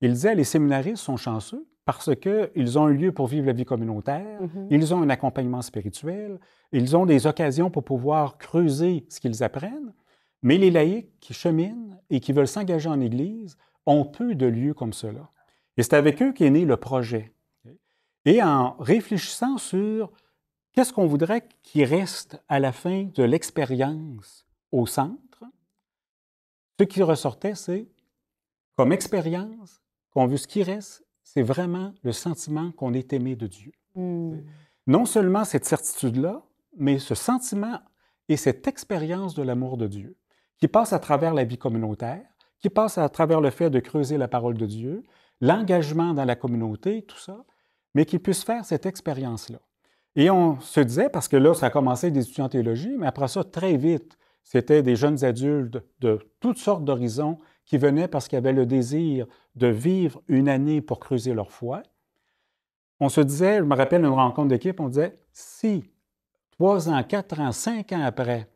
Ils 0.01 0.11
disaient, 0.13 0.35
les 0.35 0.43
séminaristes 0.43 1.03
sont 1.03 1.15
chanceux 1.17 1.65
parce 1.85 2.09
qu'ils 2.15 2.79
ont 2.79 2.87
un 2.87 2.91
lieu 2.93 3.11
pour 3.11 3.27
vivre 3.27 3.45
la 3.45 3.53
vie 3.53 3.63
communautaire, 3.63 4.41
Mhm. 4.41 4.67
ils 4.71 4.93
ont 4.93 5.01
un 5.01 5.09
accompagnement 5.09 5.61
spirituel, 5.61 6.39
ils 6.71 6.97
ont 6.97 7.05
des 7.05 7.27
occasions 7.27 7.69
pour 7.69 7.83
pouvoir 7.83 8.37
creuser 8.37 9.05
ce 9.07 9.19
qu'ils 9.21 9.43
apprennent, 9.43 9.93
mais 10.45 10.59
les 10.59 10.69
laïcs 10.69 11.09
qui 11.19 11.33
cheminent 11.33 11.99
et 12.11 12.19
qui 12.19 12.31
veulent 12.31 12.47
s'engager 12.47 12.87
en 12.87 13.01
Église 13.01 13.57
ont 13.87 14.05
peu 14.05 14.35
de 14.35 14.45
lieux 14.45 14.75
comme 14.75 14.93
cela. 14.93 15.31
Et 15.75 15.81
c'est 15.81 15.95
avec 15.95 16.21
eux 16.21 16.33
qu'est 16.33 16.51
né 16.51 16.65
le 16.65 16.77
projet. 16.77 17.33
Et 18.25 18.43
en 18.43 18.75
réfléchissant 18.77 19.57
sur 19.57 20.13
qu'est-ce 20.71 20.93
qu'on 20.93 21.07
voudrait 21.07 21.49
qui 21.63 21.83
reste 21.83 22.39
à 22.47 22.59
la 22.59 22.71
fin 22.71 23.05
de 23.05 23.23
l'expérience 23.23 24.45
au 24.71 24.85
centre, 24.85 25.45
ce 26.79 26.83
qui 26.83 27.01
ressortait, 27.01 27.55
c'est 27.55 27.87
comme 28.75 28.91
expérience, 28.91 29.81
qu'on 30.11 30.27
veut 30.27 30.37
ce 30.37 30.45
qui 30.47 30.61
reste, 30.61 31.03
c'est 31.23 31.41
vraiment 31.41 31.91
le 32.03 32.11
sentiment 32.11 32.71
qu'on 32.73 32.93
est 32.93 33.13
aimé 33.13 33.35
de 33.35 33.47
Dieu. 33.47 33.71
Hmm. 33.95 34.41
Non 34.85 35.05
seulement 35.05 35.43
cette 35.43 35.65
certitude-là, 35.65 36.43
mais 36.77 36.99
ce 36.99 37.15
sentiment 37.15 37.79
et 38.29 38.37
cette 38.37 38.67
expérience 38.67 39.33
de 39.33 39.41
l'amour 39.41 39.77
de 39.77 39.87
Dieu, 39.87 40.15
qui 40.57 40.67
passe 40.67 40.93
à 40.93 40.99
travers 40.99 41.33
la 41.33 41.43
vie 41.43 41.57
communautaire, 41.57 42.25
qui 42.59 42.69
passe 42.69 42.97
à 42.97 43.07
travers 43.09 43.41
le 43.41 43.49
fait 43.49 43.69
de 43.69 43.79
creuser 43.79 44.17
la 44.17 44.27
parole 44.27 44.57
de 44.57 44.65
Dieu, 44.65 45.03
l'engagement 45.41 46.13
dans 46.13 46.25
la 46.25 46.35
communauté, 46.35 47.03
tout 47.03 47.17
ça, 47.17 47.45
mais 47.93 48.05
qui 48.05 48.19
puisse 48.19 48.43
faire 48.43 48.65
cette 48.65 48.85
expérience-là. 48.85 49.59
Et 50.15 50.29
on 50.29 50.59
se 50.61 50.79
disait, 50.79 51.09
parce 51.09 51.27
que 51.27 51.37
là, 51.37 51.53
ça 51.53 51.67
a 51.67 51.69
commencé 51.69 52.09
des 52.09 52.21
étudiants 52.21 52.45
en 52.45 52.49
théologie, 52.49 52.95
mais 52.97 53.07
après 53.07 53.27
ça, 53.27 53.43
très 53.43 53.75
vite, 53.75 54.17
c'était 54.43 54.83
des 54.83 54.95
jeunes 54.95 55.23
adultes 55.25 55.83
de 55.99 56.19
toutes 56.39 56.57
sortes 56.57 56.85
d'horizons 56.85 57.39
qui 57.65 57.77
venaient 57.77 58.07
parce 58.07 58.27
qu'ils 58.27 58.37
avaient 58.37 58.53
le 58.53 58.65
désir 58.65 59.25
de 59.55 59.67
vivre 59.67 60.21
une 60.27 60.47
année 60.47 60.81
pour 60.81 60.99
creuser 60.99 61.33
leur 61.33 61.51
foi. 61.51 61.81
On 62.99 63.09
se 63.09 63.21
disait, 63.21 63.57
je 63.57 63.63
me 63.63 63.75
rappelle 63.75 64.05
une 64.05 64.07
rencontre 64.07 64.49
d'équipe, 64.49 64.79
on 64.79 64.87
disait, 64.87 65.17
si 65.33 65.83
trois 66.51 66.89
ans, 66.89 67.03
quatre 67.03 67.39
ans, 67.39 67.51
cinq 67.51 67.91
ans 67.91 68.03
après, 68.03 68.47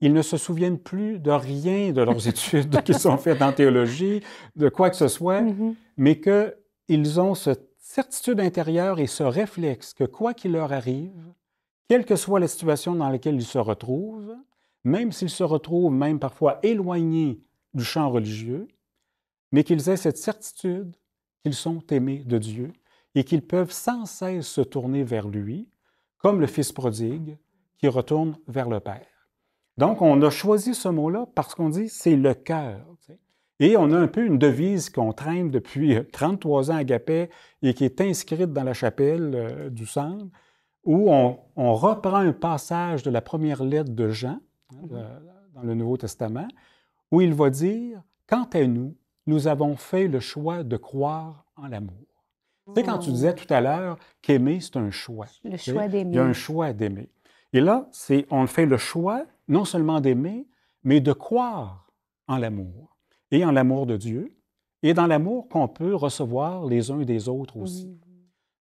ils 0.00 0.12
ne 0.12 0.22
se 0.22 0.36
souviennent 0.36 0.78
plus 0.78 1.18
de 1.18 1.30
rien 1.30 1.92
de 1.92 2.02
leurs 2.02 2.26
études 2.28 2.82
qu'ils 2.82 3.06
ont 3.08 3.16
faites 3.18 3.42
en 3.42 3.52
théologie, 3.52 4.22
de 4.56 4.68
quoi 4.68 4.90
que 4.90 4.96
ce 4.96 5.08
soit, 5.08 5.42
Mhm. 5.42 5.74
mais 5.96 6.20
qu'ils 6.20 7.20
ont 7.20 7.34
cette 7.34 7.68
certitude 7.78 8.40
intérieure 8.40 9.00
et 9.00 9.06
ce 9.06 9.22
réflexe 9.22 9.94
que 9.94 10.04
quoi 10.04 10.32
qu'il 10.34 10.52
leur 10.52 10.72
arrive, 10.72 11.32
quelle 11.88 12.04
que 12.04 12.16
soit 12.16 12.38
la 12.40 12.48
situation 12.48 12.94
dans 12.94 13.08
laquelle 13.08 13.34
ils 13.34 13.44
se 13.44 13.58
retrouvent, 13.58 14.36
même 14.84 15.12
s'ils 15.12 15.28
se 15.30 15.42
retrouvent 15.44 15.92
même 15.92 16.18
parfois 16.20 16.60
éloignés 16.62 17.40
du 17.74 17.84
champ 17.84 18.08
religieux, 18.10 18.68
mais 19.52 19.64
qu'ils 19.64 19.88
aient 19.88 19.96
cette 19.96 20.16
certitude 20.18 20.96
qu'ils 21.42 21.54
sont 21.54 21.82
aimés 21.90 22.22
de 22.24 22.38
Dieu 22.38 22.72
et 23.16 23.24
qu'ils 23.24 23.42
peuvent 23.42 23.72
sans 23.72 24.06
cesse 24.06 24.46
se 24.46 24.60
tourner 24.60 25.02
vers 25.02 25.26
lui, 25.28 25.68
comme 26.18 26.40
le 26.40 26.46
Fils 26.46 26.70
prodigue 26.72 27.36
qui 27.78 27.88
retourne 27.88 28.36
vers 28.46 28.68
le 28.68 28.78
Père. 28.78 29.06
Donc, 29.80 30.02
on 30.02 30.20
a 30.22 30.30
choisi 30.30 30.74
ce 30.74 30.88
mot-là 30.88 31.26
parce 31.34 31.54
qu'on 31.54 31.68
dit 31.70 31.88
c'est 31.88 32.16
le 32.16 32.34
cœur. 32.34 32.86
Et 33.62 33.76
on 33.76 33.90
a 33.92 33.98
un 33.98 34.06
peu 34.08 34.24
une 34.24 34.38
devise 34.38 34.88
qu'on 34.88 35.12
traîne 35.12 35.50
depuis 35.50 35.94
euh, 35.96 36.02
33 36.12 36.70
ans 36.70 36.76
à 36.76 36.84
Gapet 36.84 37.28
et 37.62 37.74
qui 37.74 37.84
est 37.84 38.00
inscrite 38.00 38.52
dans 38.54 38.64
la 38.64 38.72
chapelle 38.72 39.32
euh, 39.34 39.68
du 39.70 39.84
centre, 39.84 40.24
où 40.84 41.12
on, 41.12 41.38
on 41.56 41.74
reprend 41.74 42.16
un 42.16 42.32
passage 42.32 43.02
de 43.02 43.10
la 43.10 43.20
première 43.20 43.62
lettre 43.62 43.90
de 43.92 44.08
Jean, 44.08 44.38
hein, 44.72 44.76
de- 44.88 45.54
dans 45.54 45.62
le 45.62 45.74
Nouveau 45.74 45.98
Testament, 45.98 46.48
où 47.10 47.20
il 47.20 47.34
va 47.34 47.50
dire, 47.50 48.02
Quant 48.26 48.48
à 48.54 48.64
nous, 48.66 48.96
nous 49.26 49.46
avons 49.48 49.76
fait 49.76 50.06
le 50.08 50.20
choix 50.20 50.62
de 50.62 50.76
croire 50.78 51.44
en 51.56 51.66
l'amour. 51.66 52.06
Tu 52.68 52.74
sais, 52.80 52.82
quand 52.86 52.98
tu 52.98 53.10
disais 53.10 53.34
tout 53.34 53.52
à 53.52 53.60
l'heure 53.60 53.98
qu'aimer, 54.22 54.60
c'est 54.60 54.76
un 54.76 54.90
choix. 54.90 55.26
Le 55.44 55.56
choix 55.56 55.88
d'aimer. 55.88 56.10
Il 56.12 56.16
y 56.16 56.18
a 56.20 56.24
un 56.24 56.32
choix 56.32 56.72
d'aimer. 56.72 57.10
Et 57.52 57.60
là, 57.60 57.88
c'est 57.90 58.26
on 58.30 58.46
fait 58.46 58.64
le 58.66 58.76
choix 58.78 59.24
non 59.50 59.66
seulement 59.66 60.00
d'aimer, 60.00 60.46
mais 60.84 61.00
de 61.00 61.12
croire 61.12 61.92
en 62.26 62.38
l'amour 62.38 62.96
et 63.30 63.44
en 63.44 63.50
l'amour 63.50 63.84
de 63.84 63.96
Dieu 63.98 64.32
et 64.82 64.94
dans 64.94 65.06
l'amour 65.06 65.48
qu'on 65.48 65.68
peut 65.68 65.94
recevoir 65.94 66.64
les 66.64 66.90
uns 66.90 67.02
des 67.02 67.28
autres 67.28 67.58
aussi. 67.58 68.00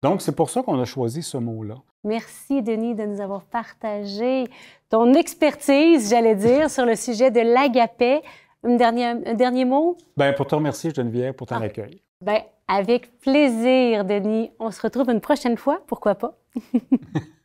Donc, 0.03 0.23
c'est 0.23 0.35
pour 0.35 0.49
ça 0.49 0.63
qu'on 0.63 0.81
a 0.81 0.85
choisi 0.85 1.23
ce 1.23 1.37
mot-là. 1.37 1.77
Merci, 2.05 2.63
Denis, 2.63 2.95
de 2.95 3.05
nous 3.05 3.21
avoir 3.21 3.45
partagé 3.45 4.45
ton 4.89 5.13
expertise, 5.15 6.09
j'allais 6.11 6.37
dire, 6.37 6.71
sur 6.71 6.87
le 6.87 6.95
sujet 6.95 7.31
de 7.31 7.41
l'agapé. 7.41 8.23
Un 8.63 8.77
dernier, 8.77 9.05
un 9.07 9.35
dernier 9.35 9.65
mot? 9.65 9.97
Bien, 10.17 10.33
pour 10.33 10.47
te 10.47 10.55
remercier, 10.55 10.91
Geneviève, 10.95 11.35
pour 11.35 11.47
ton 11.49 11.57
Ah. 11.57 11.65
accueil. 11.65 12.01
Bien, 12.21 12.43
avec 12.69 13.19
plaisir, 13.19 14.05
Denis. 14.05 14.51
On 14.59 14.71
se 14.71 14.81
retrouve 14.81 15.11
une 15.11 15.21
prochaine 15.21 15.57
fois, 15.57 15.81
pourquoi 15.87 16.15
pas? 16.15 16.39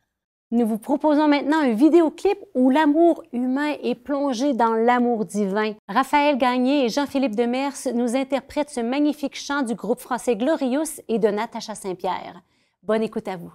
Nous 0.52 0.66
vous 0.66 0.76
proposons 0.76 1.28
maintenant 1.28 1.60
un 1.60 1.72
vidéoclip 1.72 2.38
où 2.54 2.68
l'amour 2.68 3.22
humain 3.32 3.72
est 3.82 3.94
plongé 3.94 4.52
dans 4.52 4.74
l'amour 4.74 5.24
divin. 5.24 5.72
Raphaël 5.88 6.36
Gagné 6.36 6.84
et 6.84 6.88
Jean-Philippe 6.90 7.34
Demers 7.34 7.72
nous 7.94 8.16
interprètent 8.16 8.68
ce 8.68 8.80
magnifique 8.80 9.34
chant 9.34 9.62
du 9.62 9.74
groupe 9.74 10.00
français 10.00 10.36
Glorious 10.36 11.00
et 11.08 11.18
de 11.18 11.28
Natacha 11.28 11.74
Saint-Pierre. 11.74 12.42
Bonne 12.82 13.02
écoute 13.02 13.28
à 13.28 13.38
vous. 13.38 13.52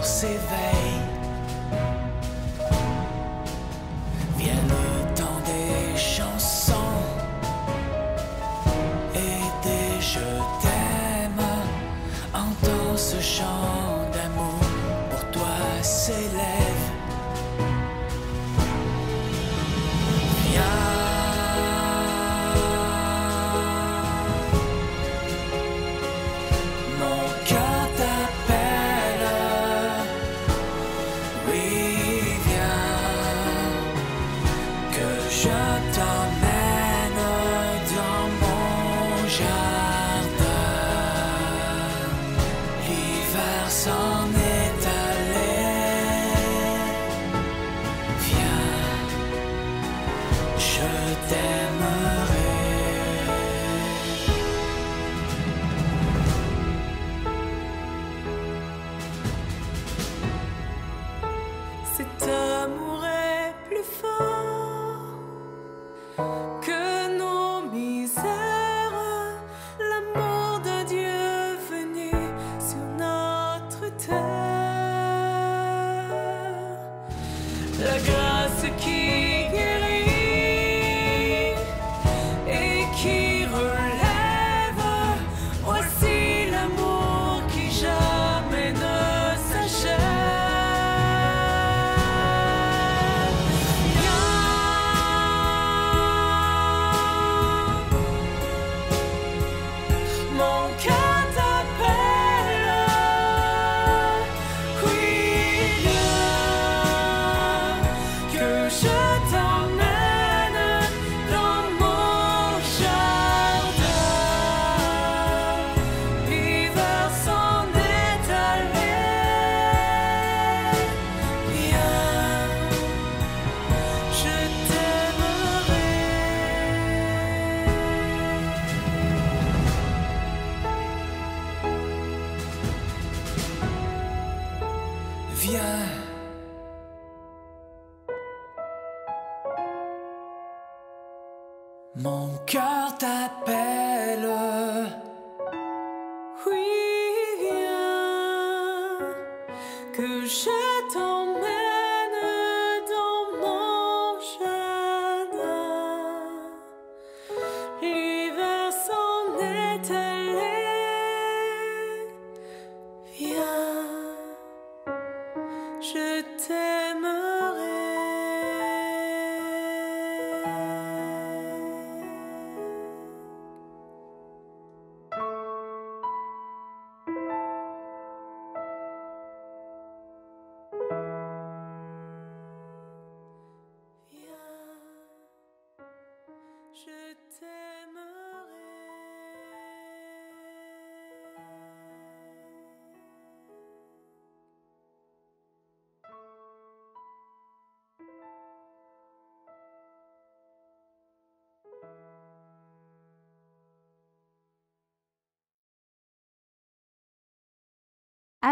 você, 0.00 0.38
velho. 0.48 0.79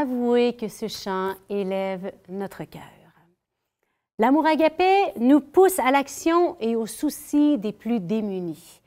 Avouez 0.00 0.52
que 0.52 0.68
ce 0.68 0.86
chant 0.86 1.32
élève 1.50 2.12
notre 2.28 2.62
cœur. 2.62 2.82
L'amour 4.20 4.46
agapé 4.46 4.94
nous 5.18 5.40
pousse 5.40 5.80
à 5.80 5.90
l'action 5.90 6.56
et 6.60 6.76
au 6.76 6.86
souci 6.86 7.58
des 7.58 7.72
plus 7.72 7.98
démunis. 7.98 8.80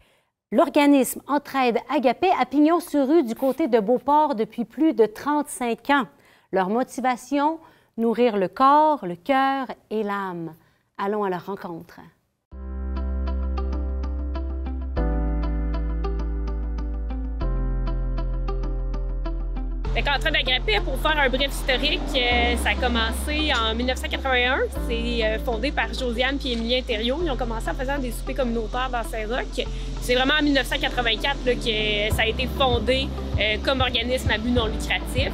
L'organisme 0.54 1.22
Entraide 1.28 1.80
Agapé 1.94 2.30
a 2.40 2.46
pignon 2.46 2.80
sur 2.80 3.10
rue 3.10 3.24
du 3.24 3.36
côté 3.36 3.68
de 3.68 3.82
Beauport 3.82 4.36
depuis 4.36 4.64
plus 4.64 4.94
de 4.94 5.06
35 5.06 5.90
ans. 5.90 6.08
Leur 6.54 6.70
motivation, 6.70 7.60
nourrir 7.98 8.38
le 8.38 8.48
corps, 8.48 9.06
le 9.06 9.18
cœur 9.18 9.68
et 9.90 10.04
l'âme. 10.04 10.56
Allons 10.98 11.26
à 11.26 11.30
leur 11.30 11.46
rencontre. 11.46 12.00
Qu'en 19.94 20.18
train 20.20 20.32
d'agapé, 20.32 20.80
pour 20.84 20.98
faire 21.00 21.20
un 21.20 21.30
bref 21.30 21.52
historique, 21.52 22.00
euh, 22.16 22.56
ça 22.64 22.70
a 22.70 22.76
commencé 22.76 23.52
en 23.54 23.76
1981. 23.76 24.60
C'est 24.88 25.24
euh, 25.24 25.38
fondé 25.40 25.72
par 25.72 25.94
Josiane 25.94 26.38
et 26.44 26.54
Émilien 26.54 26.82
Thériault. 26.82 27.20
Ils 27.24 27.30
ont 27.30 27.36
commencé 27.36 27.70
en 27.70 27.74
faisant 27.74 28.00
des 28.00 28.10
soupers 28.12 28.36
communautaires 28.36 28.90
dans 28.90 29.04
Saint-Roch. 29.04 29.68
C'est 30.02 30.16
vraiment 30.16 30.36
en 30.40 30.44
1984 30.44 31.36
là, 31.46 31.54
que 31.54 32.16
ça 32.16 32.22
a 32.22 32.26
été 32.26 32.48
fondé 32.58 33.10
euh, 33.38 33.58
comme 33.64 33.82
organisme 33.82 34.32
à 34.32 34.38
but 34.38 34.52
non 34.52 34.68
lucratif. 34.68 35.34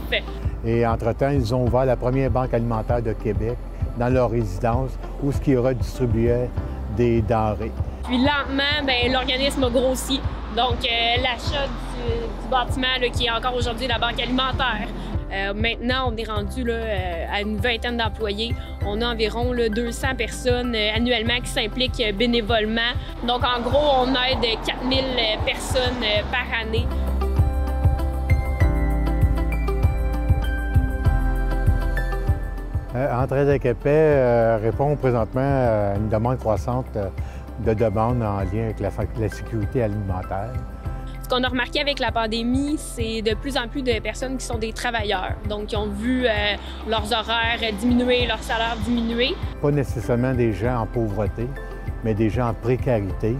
Et 0.65 0.85
entre-temps, 0.85 1.29
ils 1.29 1.53
ont 1.53 1.65
ouvert 1.65 1.85
la 1.85 1.95
première 1.95 2.31
banque 2.31 2.53
alimentaire 2.53 3.03
de 3.03 3.13
Québec 3.13 3.57
dans 3.99 4.09
leur 4.09 4.31
résidence 4.31 4.91
où 5.21 5.31
ce 5.31 5.39
qui 5.39 5.55
redistribuait 5.55 6.49
des 6.97 7.21
denrées. 7.21 7.71
Puis 8.07 8.17
lentement, 8.17 8.85
ben, 8.85 9.11
l'organisme 9.11 9.63
a 9.65 9.69
grossi. 9.69 10.21
Donc, 10.55 10.77
euh, 10.85 11.21
l'achat 11.21 11.67
du, 11.67 12.49
bâtiment 12.49 12.87
là, 13.01 13.09
qui 13.09 13.25
est 13.25 13.31
encore 13.31 13.55
aujourd'hui 13.55 13.87
la 13.87 13.99
banque 13.99 14.19
alimentaire. 14.19 14.87
Euh, 15.31 15.53
maintenant, 15.53 16.11
on 16.11 16.15
est 16.15 16.23
rendu 16.23 16.63
là, 16.63 16.73
euh, 16.73 17.25
à 17.31 17.41
une 17.41 17.57
vingtaine 17.57 17.97
d'employés. 17.97 18.55
On 18.85 19.01
a 19.01 19.07
environ 19.07 19.51
là, 19.51 19.67
200 19.67 20.15
personnes 20.17 20.73
annuellement 20.75 21.39
qui 21.43 21.49
s'impliquent 21.49 22.15
bénévolement. 22.17 22.93
Donc, 23.27 23.43
en 23.43 23.61
gros, 23.61 24.05
on 24.05 24.07
aide 24.11 24.57
4000 24.65 24.99
euh, 24.99 25.45
personnes 25.45 26.05
par 26.31 26.45
année. 26.61 26.85
Entraide 32.95 33.49
à 33.49 33.59
Québec 33.59 34.59
répond 34.63 34.95
présentement 34.95 35.41
à 35.41 35.97
une 35.97 36.09
demande 36.09 36.39
croissante 36.39 36.97
de 37.65 37.73
demandes 37.73 38.21
en 38.23 38.39
lien 38.39 38.65
avec 38.65 38.79
la, 38.79 38.89
la 39.19 39.29
sécurité 39.29 39.83
alimentaire. 39.83 40.51
Ce 41.23 41.29
qu'on 41.29 41.43
a 41.43 41.49
remarqué 41.49 41.81
avec 41.81 41.99
la 41.99 42.11
pandémie, 42.11 42.77
c'est 42.77 43.21
de 43.21 43.33
plus 43.35 43.57
en 43.57 43.67
plus 43.67 43.81
de 43.81 43.99
personnes 43.99 44.37
qui 44.37 44.45
sont 44.45 44.57
des 44.57 44.71
travailleurs, 44.71 45.33
donc 45.49 45.65
qui 45.67 45.75
ont 45.75 45.87
vu 45.89 46.25
euh, 46.25 46.29
leurs 46.87 47.11
horaires 47.11 47.59
diminuer, 47.79 48.25
leur 48.27 48.39
salaire 48.41 48.77
diminuer. 48.85 49.35
Pas 49.61 49.71
nécessairement 49.71 50.33
des 50.33 50.53
gens 50.53 50.81
en 50.81 50.85
pauvreté, 50.85 51.47
mais 52.05 52.13
des 52.13 52.29
gens 52.29 52.49
en 52.49 52.53
précarité 52.53 53.35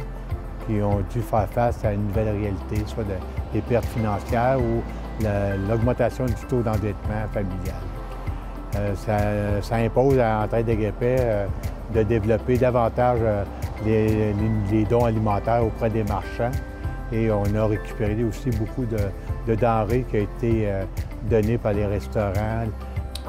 qui 0.67 0.81
ont 0.81 0.99
dû 1.13 1.21
faire 1.21 1.47
face 1.49 1.85
à 1.85 1.93
une 1.93 2.07
nouvelle 2.07 2.29
réalité, 2.37 2.83
soit 2.87 3.05
de- 3.05 3.53
des 3.53 3.61
pertes 3.61 3.85
financières 3.85 4.59
ou 4.59 4.83
la- 5.23 5.55
l'augmentation 5.55 6.25
du 6.25 6.33
taux 6.49 6.61
d'endettement 6.61 7.23
familial. 7.33 7.75
Euh, 8.75 8.93
ça, 8.95 9.17
ça 9.61 9.75
impose 9.77 10.19
à 10.19 10.41
Entraide 10.43 10.69
Agapé 10.69 11.15
euh, 11.19 11.47
de 11.95 12.03
développer 12.03 12.57
davantage 12.57 13.19
les, 13.85 14.83
dons 14.85 15.05
alimentaires 15.05 15.65
auprès 15.65 15.89
des 15.89 16.03
marchands. 16.03 16.51
Et 17.11 17.31
on 17.31 17.45
a 17.55 17.67
récupéré 17.67 18.21
aussi 18.23 18.49
beaucoup 18.49 18.85
de, 18.85 18.97
de 19.47 19.55
denrées 19.55 20.05
qui 20.09 20.17
ont 20.17 20.23
été 20.23 20.69
euh, 20.69 20.83
données 21.29 21.57
par 21.57 21.73
les 21.73 21.85
restaurants. 21.85 22.65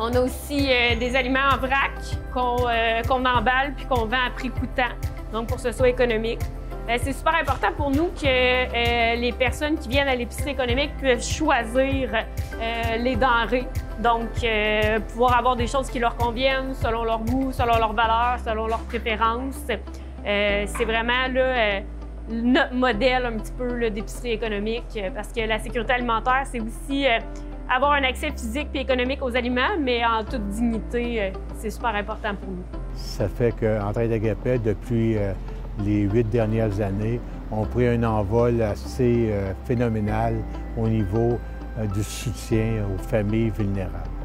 On 0.00 0.14
a 0.14 0.20
aussi 0.20 0.68
euh, 0.70 0.94
des 0.94 1.16
aliments 1.16 1.48
en 1.52 1.56
vrac 1.56 1.90
qu'on 2.32 2.68
euh, 2.68 3.02
qu'on 3.02 3.24
emballe 3.24 3.74
puis 3.76 3.84
qu'on 3.86 4.04
vend 4.04 4.26
à 4.28 4.30
prix 4.30 4.48
coûtant, 4.48 4.94
donc 5.32 5.48
pour 5.48 5.56
que 5.56 5.62
ce 5.62 5.72
soit 5.72 5.88
économique. 5.88 6.40
Euh, 6.88 6.96
c'est 7.02 7.12
super 7.12 7.34
important 7.34 7.72
pour 7.76 7.90
nous 7.90 8.06
que 8.10 9.16
les 9.16 9.32
personnes 9.32 9.76
qui 9.76 9.88
viennent 9.88 10.06
à 10.06 10.14
l'épicerie 10.14 10.52
économique 10.52 10.96
puissent 10.98 11.28
choisir 11.28 12.10
les 12.98 13.14
denrées. 13.14 13.66
Donc, 13.98 14.30
pouvoir 15.08 15.36
avoir 15.36 15.54
des 15.54 15.66
choses 15.66 15.90
qui 15.90 15.98
leur 15.98 16.16
conviennent 16.16 16.72
selon 16.72 17.04
leur 17.04 17.18
goût, 17.18 17.52
selon 17.52 17.76
leurs 17.76 17.92
valeurs, 17.92 18.38
selon 18.42 18.68
leurs 18.68 18.84
préférences. 18.84 19.66
Euh, 20.28 20.66
c'est 20.66 20.84
vraiment 20.84 21.26
euh, 21.34 21.80
notre 22.30 22.74
modèle 22.74 23.24
un 23.24 23.38
petit 23.38 23.52
peu 23.52 23.88
d'épicerie 23.88 24.32
économique 24.32 24.84
euh, 24.98 25.08
parce 25.14 25.32
que 25.32 25.40
la 25.40 25.58
sécurité 25.58 25.94
alimentaire, 25.94 26.42
c'est 26.44 26.60
aussi 26.60 27.06
avoir 27.70 27.92
un 27.92 28.04
accès 28.04 28.30
physique 28.30 28.68
et 28.74 28.80
économique 28.80 29.22
aux 29.22 29.34
aliments, 29.34 29.78
mais 29.80 30.04
en 30.04 30.24
toute 30.24 30.46
dignité, 30.48 31.32
c'est 31.56 31.70
super 31.70 31.94
important 31.94 32.34
pour 32.34 32.50
nous. 32.50 32.64
Ça 32.94 33.28
fait 33.28 33.54
qu'Entraide 33.58 34.12
Agapé, 34.12 34.58
depuis 34.58 35.16
les 35.84 36.00
huit 36.02 36.24
dernières 36.24 36.80
années, 36.80 37.20
ont 37.52 37.66
pris 37.66 37.86
un 37.86 38.02
envol 38.04 38.62
assez 38.62 39.30
phénoménal 39.66 40.36
au 40.78 40.88
niveau 40.88 41.38
du 41.94 42.02
soutien 42.02 42.84
aux 42.94 43.02
familles 43.02 43.50
vulnérables. 43.50 44.17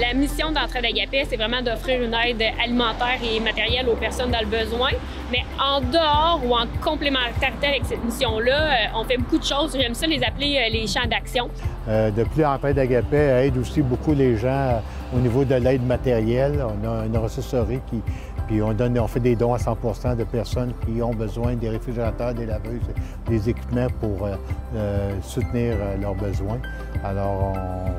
La 0.00 0.12
mission 0.12 0.50
d'Entraide 0.50 0.86
Agapé, 0.86 1.24
c'est 1.28 1.36
vraiment 1.36 1.62
d'offrir 1.62 2.02
une 2.02 2.14
aide 2.14 2.42
alimentaire 2.60 3.20
et 3.22 3.38
matérielle 3.38 3.88
aux 3.88 3.94
personnes 3.94 4.32
dans 4.32 4.40
le 4.40 4.46
besoin. 4.46 4.90
Mais 5.30 5.44
en 5.62 5.80
dehors 5.80 6.40
ou 6.44 6.52
en 6.52 6.66
complémentarité 6.82 7.66
avec 7.68 7.84
cette 7.84 8.04
mission-là, 8.04 8.72
euh, 8.72 8.86
on 8.96 9.04
fait 9.04 9.18
beaucoup 9.18 9.38
de 9.38 9.44
choses. 9.44 9.76
J'aime 9.80 9.94
ça 9.94 10.08
les 10.08 10.20
appeler 10.24 10.58
euh, 10.58 10.72
les 10.72 10.88
champs 10.88 11.06
d'action. 11.08 11.48
Euh, 11.88 12.10
de 12.10 12.24
plus, 12.24 12.44
Entraide 12.44 12.78
Agapé 12.78 13.16
aide 13.16 13.56
aussi 13.56 13.82
beaucoup 13.82 14.14
les 14.14 14.36
gens 14.36 14.48
euh, 14.48 14.78
au 15.16 15.20
niveau 15.20 15.44
de 15.44 15.54
l'aide 15.54 15.86
matérielle. 15.86 16.60
On 16.60 16.88
a 16.88 17.06
une 17.06 17.16
ressourcerie 17.16 17.80
qui, 17.88 18.02
puis 18.46 18.62
on, 18.62 18.72
donne, 18.72 18.98
on 18.98 19.06
fait 19.06 19.20
des 19.20 19.36
dons 19.36 19.54
à 19.54 19.58
100% 19.58 20.16
de 20.16 20.24
personnes 20.24 20.72
qui 20.84 21.00
ont 21.02 21.14
besoin 21.14 21.54
des 21.54 21.68
réfrigérateurs, 21.70 22.34
des 22.34 22.46
laveuses, 22.46 22.80
des 23.26 23.48
équipements 23.48 23.88
pour 24.00 24.26
euh, 24.26 24.34
euh, 24.74 25.12
soutenir 25.22 25.76
euh, 25.80 25.96
leurs 25.96 26.14
besoins. 26.14 26.58
Alors, 27.04 27.52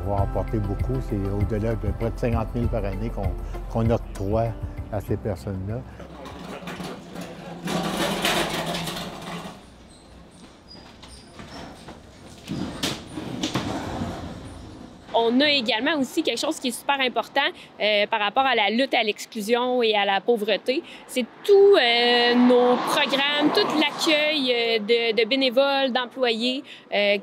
on 0.06 0.10
va 0.10 0.22
en 0.22 0.28
porter 0.28 0.60
beaucoup. 0.60 1.00
C'est 1.10 1.16
au-delà 1.16 1.72
de 1.72 1.88
près 2.00 2.12
de 2.12 2.20
50 2.20 2.48
000 2.54 2.68
par 2.68 2.86
année 2.86 3.10
qu'on 3.10 3.24
qu'on 3.72 3.90
octroie 3.90 4.48
à 4.92 5.02
ces 5.02 5.18
personnes-là. 5.18 5.76
On 15.28 15.42
a 15.42 15.50
également 15.50 15.98
aussi 16.00 16.22
quelque 16.22 16.40
chose 16.40 16.60
qui 16.60 16.68
est 16.68 16.80
super 16.80 17.00
important 17.00 17.42
euh, 17.82 18.06
par 18.08 18.20
rapport 18.20 18.46
à 18.46 18.54
la 18.54 18.70
lutte 18.70 18.94
à 18.94 19.02
l'exclusion 19.02 19.82
et 19.82 19.96
à 19.96 20.06
la 20.06 20.22
pauvreté. 20.22 20.84
C'est 21.08 21.26
tous 21.44 21.76
euh, 21.76 22.36
nos 22.36 22.76
programmes, 22.76 23.52
tout 23.54 23.66
l'accueil 23.80 24.54
euh, 24.54 25.14
de, 25.14 25.26
bénévoles, 25.26 25.92
d'employés 25.92 26.64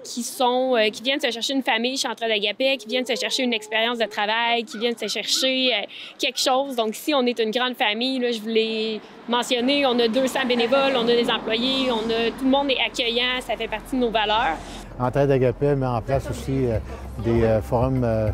qui 0.04 0.22
sont, 0.22 0.76
qui 0.92 1.02
viennent 1.02 1.20
se 1.20 1.30
chercher 1.30 1.54
une 1.54 1.62
famille 1.62 1.96
chez 1.96 2.08
Entraide 2.08 2.30
Agapé, 2.30 2.76
qui 2.76 2.86
viennent 2.88 3.06
se 3.06 3.14
chercher 3.14 3.42
une 3.42 3.52
expérience 3.52 3.98
de 3.98 4.04
travail, 4.04 4.64
qui 4.64 4.78
viennent 4.78 4.96
se 4.96 5.06
chercher 5.06 5.70
quelque 6.18 6.38
chose. 6.38 6.76
Donc, 6.76 6.94
si 6.94 7.14
on 7.14 7.24
est 7.24 7.38
une 7.38 7.50
grande 7.50 7.76
famille, 7.76 8.18
là, 8.18 8.32
je 8.32 8.40
voulais 8.40 9.00
mentionner, 9.28 9.86
on 9.86 9.98
a 9.98 10.08
200 10.08 10.40
bénévoles, 10.46 10.94
on 10.96 11.08
a 11.08 11.14
des 11.14 11.30
employés, 11.30 11.90
on 11.90 12.10
a, 12.10 12.30
tout 12.30 12.44
le 12.44 12.50
monde 12.50 12.70
est 12.70 12.80
accueillant, 12.84 13.40
ça 13.40 13.56
fait 13.56 13.68
partie 13.68 13.96
de 13.96 14.00
nos 14.00 14.10
valeurs. 14.10 14.58
Entraide 15.02 15.32
Agapé 15.32 15.74
met 15.74 15.84
en 15.84 16.00
place 16.00 16.30
aussi 16.30 16.66
euh, 16.66 16.78
des 17.24 17.42
euh, 17.42 17.60
forums 17.60 18.02
euh, 18.04 18.30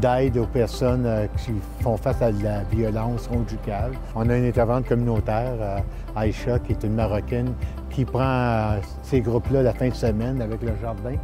d'aide 0.00 0.36
aux 0.38 0.46
personnes 0.46 1.08
qui 1.36 1.52
font 1.82 1.96
face 1.96 2.20
à 2.20 2.32
la 2.32 2.64
violence 2.64 3.28
conjugale. 3.28 3.92
On 4.16 4.28
a 4.28 4.36
une 4.36 4.46
intervenante 4.46 4.88
communautaire, 4.88 5.84
Aïcha, 6.16 6.58
qui 6.58 6.72
est 6.72 6.82
une 6.82 6.94
Marocaine, 6.94 7.52
qui 7.90 8.04
prend 8.04 8.74
ces 9.04 9.20
groupes-là 9.20 9.62
la 9.62 9.72
fin 9.72 9.88
de 9.88 9.94
semaine 9.94 10.42
avec 10.42 10.60
le 10.62 10.72
jardin 10.82 11.14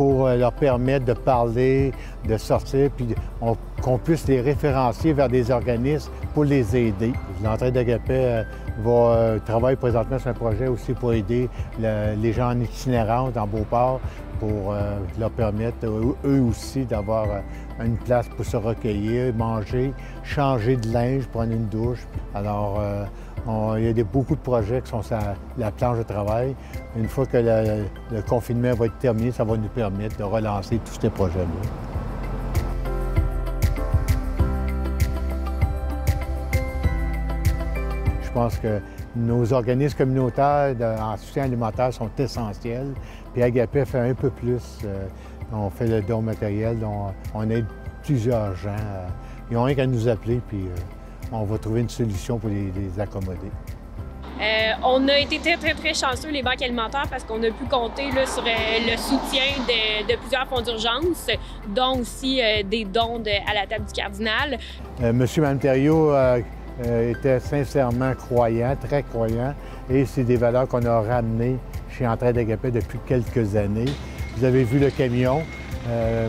pour 0.00 0.26
euh, 0.26 0.36
leur 0.38 0.52
permettre 0.52 1.04
de 1.04 1.12
parler, 1.12 1.92
de 2.26 2.38
sortir, 2.38 2.88
puis 2.96 3.08
on- 3.42 3.54
qu'on 3.82 3.98
puisse 3.98 4.26
les 4.28 4.40
référencier 4.40 5.12
vers 5.12 5.28
des 5.28 5.50
organismes 5.50 6.10
pour 6.32 6.44
les 6.44 6.74
aider. 6.74 7.12
L'entraide 7.44 7.74
d'Agapé 7.74 8.14
euh, 8.14 8.42
va 8.82 8.90
euh, 8.90 9.38
travailler 9.44 9.76
présentement 9.76 10.18
sur 10.18 10.28
un 10.30 10.32
projet 10.32 10.68
aussi 10.68 10.94
pour 10.94 11.12
aider 11.12 11.50
le- 11.78 12.14
les 12.16 12.32
gens 12.32 12.48
en 12.52 12.58
itinérance 12.60 13.34
dans 13.34 13.46
Beauport, 13.46 14.00
pour 14.40 14.72
euh, 14.72 14.96
leur 15.18 15.30
permettre 15.30 15.86
eux- 15.86 16.16
eux 16.24 16.40
aussi 16.40 16.84
d'avoir 16.86 17.24
euh, 17.30 17.84
une 17.84 17.96
place 17.98 18.26
pour 18.28 18.44
se 18.44 18.56
recueillir, 18.56 19.32
manger, 19.34 19.92
changer 20.24 20.76
de 20.76 20.90
linge, 20.92 21.26
prendre 21.28 21.52
une 21.52 21.66
douche. 21.66 22.06
Alors, 22.34 22.78
euh, 22.80 23.04
il 23.78 23.96
y 23.96 24.00
a 24.00 24.04
beaucoup 24.04 24.34
de 24.34 24.40
projets 24.40 24.80
qui 24.82 24.90
sont 24.90 25.02
sur 25.02 25.16
la- 25.16 25.34
la 25.58 25.70
planche 25.70 25.98
de 25.98 26.02
travail. 26.02 26.54
Une 26.96 27.08
fois 27.08 27.26
que 27.26 27.36
le, 27.38 28.22
confinement 28.22 28.74
va 28.74 28.86
être 28.86 28.98
terminé, 28.98 29.30
ça 29.30 29.44
va 29.44 29.56
nous 29.56 29.68
permettre 29.68 30.16
de 30.16 30.24
relancer 30.24 30.78
tous 30.84 30.98
ces 31.00 31.10
projets-là. 31.10 31.46
Je 38.22 38.30
pense 38.32 38.58
que 38.58 38.80
nos 39.16 39.52
organismes 39.52 39.96
communautaires 39.98 40.74
en 41.00 41.16
soutien 41.16 41.44
alimentaire 41.44 41.92
sont 41.92 42.10
essentiels. 42.18 42.92
Puis 43.32 43.42
Agapé 43.42 43.84
fait 43.84 43.98
un 44.10 44.14
peu 44.14 44.30
plus. 44.30 44.78
Euh, 44.84 45.06
on 45.52 45.68
fait 45.70 45.86
le 45.86 46.00
don 46.02 46.22
matériel, 46.22 46.78
on, 46.84 47.12
on 47.34 47.48
aide 47.50 47.66
plusieurs 48.04 48.54
gens. 48.56 48.70
Euh, 48.70 49.06
ils 49.50 49.56
ont 49.56 49.64
rien 49.64 49.74
qu'à 49.74 49.86
nous 49.86 50.06
appeler, 50.08 50.40
puis 50.48 50.60
euh, 50.66 51.32
on 51.32 51.44
va 51.44 51.58
trouver 51.58 51.80
une 51.80 51.88
solution 51.88 52.38
pour 52.38 52.48
les, 52.50 52.70
les 52.76 53.00
accommoder. 53.00 53.50
Euh, 54.40 54.72
on 54.84 55.06
a 55.08 55.18
été 55.18 55.38
très, 55.38 55.56
très, 55.58 55.74
très 55.74 55.92
chanceux, 55.92 56.30
les 56.30 56.42
banques 56.42 56.62
alimentaires, 56.62 57.06
parce 57.10 57.24
qu'on 57.24 57.42
a 57.42 57.50
pu 57.50 57.64
compter 57.70 58.10
là, 58.12 58.24
sur 58.24 58.42
euh, 58.42 58.90
le 58.90 58.96
soutien 58.96 59.42
de, 59.68 60.10
de 60.10 60.16
plusieurs 60.18 60.46
fonds 60.46 60.62
d'urgence, 60.62 61.26
dont 61.68 61.98
aussi 62.00 62.40
euh, 62.40 62.62
des 62.62 62.84
dons 62.84 63.18
de- 63.18 63.28
à 63.28 63.52
la 63.54 63.66
table 63.66 63.84
du 63.84 63.92
cardinal. 63.92 64.56
Monsieur 65.12 65.42
Mme 65.42 65.58
Thériault 65.58 66.12
euh, 66.86 67.10
était 67.10 67.40
sincèrement 67.40 68.14
croyant, 68.14 68.76
très 68.76 69.02
croyant, 69.02 69.54
et 69.88 70.04
c'est 70.04 70.24
des 70.24 70.36
valeurs 70.36 70.68
qu'on 70.68 70.84
a 70.84 71.00
ramenées 71.00 71.56
chez 71.90 72.06
Entraide 72.06 72.38
Agapé 72.38 72.70
depuis 72.70 72.98
quelques 73.06 73.56
années. 73.56 73.90
Vous 74.36 74.44
avez 74.44 74.64
vu 74.64 74.78
le 74.78 74.90
camion. 74.90 75.42
Euh, 75.88 76.28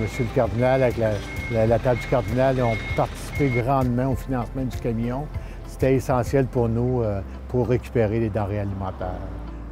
Monsieur 0.00 0.24
le 0.24 0.34
cardinal, 0.34 0.82
avec 0.82 0.96
la, 0.98 1.78
table 1.78 2.00
du 2.00 2.06
cardinal, 2.06 2.62
ont 2.62 2.76
participé 2.96 3.48
grandement 3.48 4.12
au 4.12 4.14
financement 4.14 4.64
du 4.64 4.76
camion. 4.76 5.26
C'était 5.66 5.94
essentiel 5.94 6.46
pour 6.46 6.68
nous 6.68 7.02
euh, 7.02 7.20
pour 7.48 7.68
récupérer 7.68 8.20
les 8.20 8.28
denrées 8.28 8.60
alimentaires. 8.60 9.08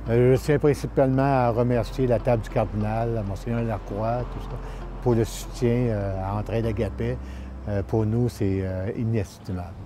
Euh, 0.09 0.35
je 0.35 0.41
tiens 0.41 0.59
principalement 0.59 1.23
à 1.23 1.51
remercier 1.51 2.07
la 2.07 2.19
table 2.19 2.43
du 2.43 2.49
cardinal, 2.49 3.23
Monseigneur 3.29 3.63
Lacroix, 3.63 4.21
tout 4.33 4.43
ça, 4.45 4.57
pour 5.03 5.15
le 5.15 5.25
soutien 5.25 5.69
euh, 5.69 6.25
à 6.25 6.39
Entraide 6.39 6.67
Agapé. 6.67 7.17
Pour 7.87 8.07
nous, 8.07 8.31
c'est 8.31 8.65
inestimable. 8.97 9.78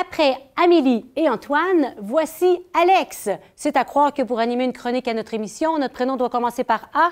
Après 0.00 0.36
Amélie 0.56 1.06
et 1.16 1.28
Antoine, 1.28 1.94
voici 2.00 2.64
Alex. 2.74 3.28
C'est 3.56 3.76
à 3.76 3.84
croire 3.84 4.12
que 4.12 4.22
pour 4.22 4.38
animer 4.38 4.64
une 4.64 4.72
chronique 4.72 5.06
à 5.08 5.14
notre 5.14 5.34
émission, 5.34 5.78
notre 5.78 5.94
prénom 5.94 6.16
doit 6.16 6.30
commencer 6.30 6.64
par 6.64 6.88
A. 6.92 7.10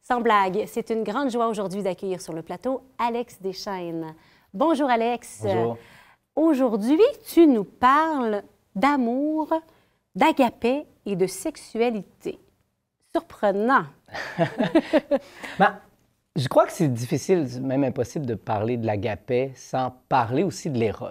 Sans 0.00 0.20
blague, 0.20 0.64
c'est 0.66 0.90
une 0.90 1.04
grande 1.04 1.30
joie 1.30 1.48
aujourd'hui 1.48 1.82
d'accueillir 1.82 2.20
sur 2.20 2.32
le 2.32 2.42
plateau 2.42 2.82
Alex 2.98 3.40
Deschaines. 3.40 4.14
Bonjour 4.54 4.88
Alex. 4.88 5.42
Bonjour. 5.44 5.76
Aujourd'hui, 6.34 7.02
tu 7.26 7.46
nous 7.46 7.64
parles 7.64 8.42
d'amour, 8.74 9.52
d'agapé 10.14 10.86
et 11.06 11.16
de 11.16 11.26
sexualité. 11.26 12.38
Surprenant. 13.18 13.84
Ben, 15.58 15.74
je 16.36 16.46
crois 16.46 16.66
que 16.66 16.72
c'est 16.72 16.92
difficile, 16.92 17.46
même 17.60 17.82
impossible, 17.82 18.24
de 18.24 18.34
parler 18.34 18.76
de 18.76 18.86
l'agapé 18.86 19.52
sans 19.56 19.92
parler 20.08 20.44
aussi 20.44 20.70
de 20.70 20.78
l'éros. 20.78 21.06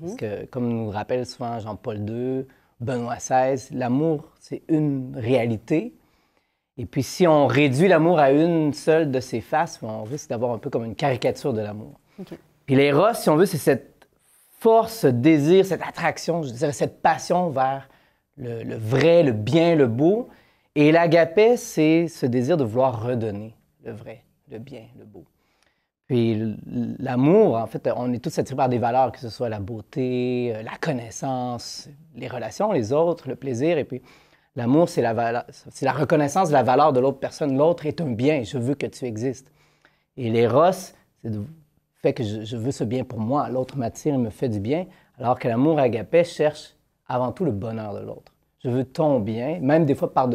Parce 0.00 0.16
que, 0.16 0.46
comme 0.46 0.68
nous 0.68 0.88
rappelle 0.88 1.26
souvent 1.26 1.58
Jean-Paul 1.60 1.98
II, 2.08 2.46
Benoît 2.80 3.16
XVI, 3.16 3.76
l'amour, 3.76 4.32
c'est 4.40 4.62
une 4.68 5.14
réalité. 5.16 5.94
Et 6.78 6.86
puis, 6.86 7.02
si 7.02 7.26
on 7.26 7.46
réduit 7.46 7.88
l'amour 7.88 8.18
à 8.18 8.32
une 8.32 8.72
seule 8.72 9.10
de 9.10 9.20
ses 9.20 9.40
faces, 9.40 9.78
on 9.82 10.04
risque 10.04 10.30
d'avoir 10.30 10.52
un 10.52 10.58
peu 10.58 10.70
comme 10.70 10.84
une 10.84 10.96
caricature 10.96 11.52
de 11.52 11.60
l'amour. 11.60 12.00
OK. 12.18 12.38
Puis 12.64 12.74
l'éros, 12.74 13.14
si 13.14 13.28
on 13.30 13.36
veut, 13.36 13.46
c'est 13.46 13.58
cette 13.58 14.08
force, 14.58 15.00
ce 15.00 15.06
désir, 15.06 15.64
cette 15.64 15.82
attraction, 15.82 16.42
je 16.42 16.50
dirais 16.50 16.72
cette 16.72 17.00
passion 17.00 17.50
vers 17.50 17.88
le, 18.36 18.62
le 18.62 18.76
vrai, 18.76 19.22
le 19.22 19.32
bien, 19.32 19.76
le 19.76 19.86
beau. 19.86 20.28
Et 20.78 20.92
l'agapé, 20.92 21.56
c'est 21.56 22.06
ce 22.06 22.26
désir 22.26 22.58
de 22.58 22.64
vouloir 22.64 23.02
redonner 23.02 23.54
le 23.82 23.92
vrai, 23.92 24.24
le 24.50 24.58
bien, 24.58 24.82
le 24.98 25.06
beau. 25.06 25.24
Puis 26.06 26.54
l'amour, 26.98 27.56
en 27.56 27.66
fait, 27.66 27.88
on 27.96 28.12
est 28.12 28.18
tous 28.18 28.38
attirés 28.38 28.58
par 28.58 28.68
des 28.68 28.76
valeurs, 28.76 29.10
que 29.10 29.18
ce 29.18 29.30
soit 29.30 29.48
la 29.48 29.58
beauté, 29.58 30.52
euh, 30.54 30.62
la 30.62 30.76
connaissance, 30.78 31.88
les 32.14 32.28
relations, 32.28 32.72
les 32.72 32.92
autres, 32.92 33.26
le 33.26 33.36
plaisir. 33.36 33.78
Et 33.78 33.84
puis 33.84 34.02
l'amour, 34.54 34.90
c'est 34.90 35.00
la, 35.00 35.46
reconnaissance 35.92 36.48
de 36.48 36.52
la 36.52 36.62
valeur 36.62 36.92
de 36.92 37.00
l'autre 37.00 37.20
personne. 37.20 37.56
L'autre 37.56 37.86
est 37.86 38.02
un 38.02 38.10
bien, 38.10 38.42
je 38.42 38.58
veux 38.58 38.74
que 38.74 38.86
tu 38.86 39.06
existes. 39.06 39.50
Et 40.18 40.28
l'éros, 40.28 40.72
c'est 40.72 41.30
le 41.30 41.46
fait 42.02 42.12
que 42.12 42.22
je, 42.22 42.54
veux 42.54 42.70
ce 42.70 42.84
bien 42.84 43.02
pour 43.02 43.18
moi. 43.18 43.48
L'autre 43.48 43.78
m'attire 43.78 44.14
et 44.14 44.18
me 44.18 44.28
fait 44.28 44.50
du 44.50 44.60
bien, 44.60 44.84
alors 45.18 45.38
que 45.38 45.48
l'amour 45.48 45.78
agapé 45.78 46.22
cherche 46.22 46.76
avant 47.08 47.32
tout 47.32 47.46
le 47.46 47.52
bonheur 47.52 47.94
de 47.94 48.00
l'autre. 48.00 48.30
Je 48.62 48.68
veux 48.68 48.84
ton 48.84 49.20
bien, 49.20 49.58
même 49.60 49.86
des 49.86 49.94
fois 49.94 50.12
par 50.12 50.28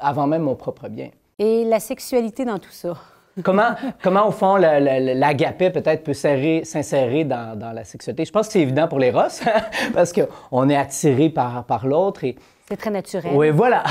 avant 0.00 0.26
même 0.26 0.42
mon 0.42 0.54
propre 0.56 0.88
bien. 0.88 1.10
Et 1.38 1.64
la 1.64 1.80
sexualité 1.80 2.44
dans 2.44 2.58
tout 2.58 2.70
ça? 2.70 2.94
Comment, 3.42 3.70
comment 4.00 4.28
au 4.28 4.30
fond, 4.30 4.54
la- 4.54 4.78
la- 4.78 5.00
la- 5.00 5.14
l'agapé 5.14 5.68
peut-être 5.70 6.04
peut 6.04 6.14
s'insérer 6.14 6.64
s'insérer 6.64 7.24
dans, 7.24 7.58
dans 7.58 7.72
la 7.72 7.82
sexualité? 7.82 8.24
Je 8.24 8.30
pense 8.30 8.46
que 8.46 8.52
c'est 8.52 8.60
évident 8.60 8.86
pour 8.86 9.00
les 9.00 9.10
Ross, 9.10 9.42
parce 9.92 10.12
qu'on 10.12 10.68
est 10.68 10.76
attiré 10.76 11.30
par, 11.30 11.64
par 11.64 11.84
l'autre. 11.84 12.22
Et, 12.22 12.36
C'est 12.68 12.76
très 12.76 12.90
naturel. 12.90 13.32
oui, 13.34 13.50
voilà. 13.50 13.82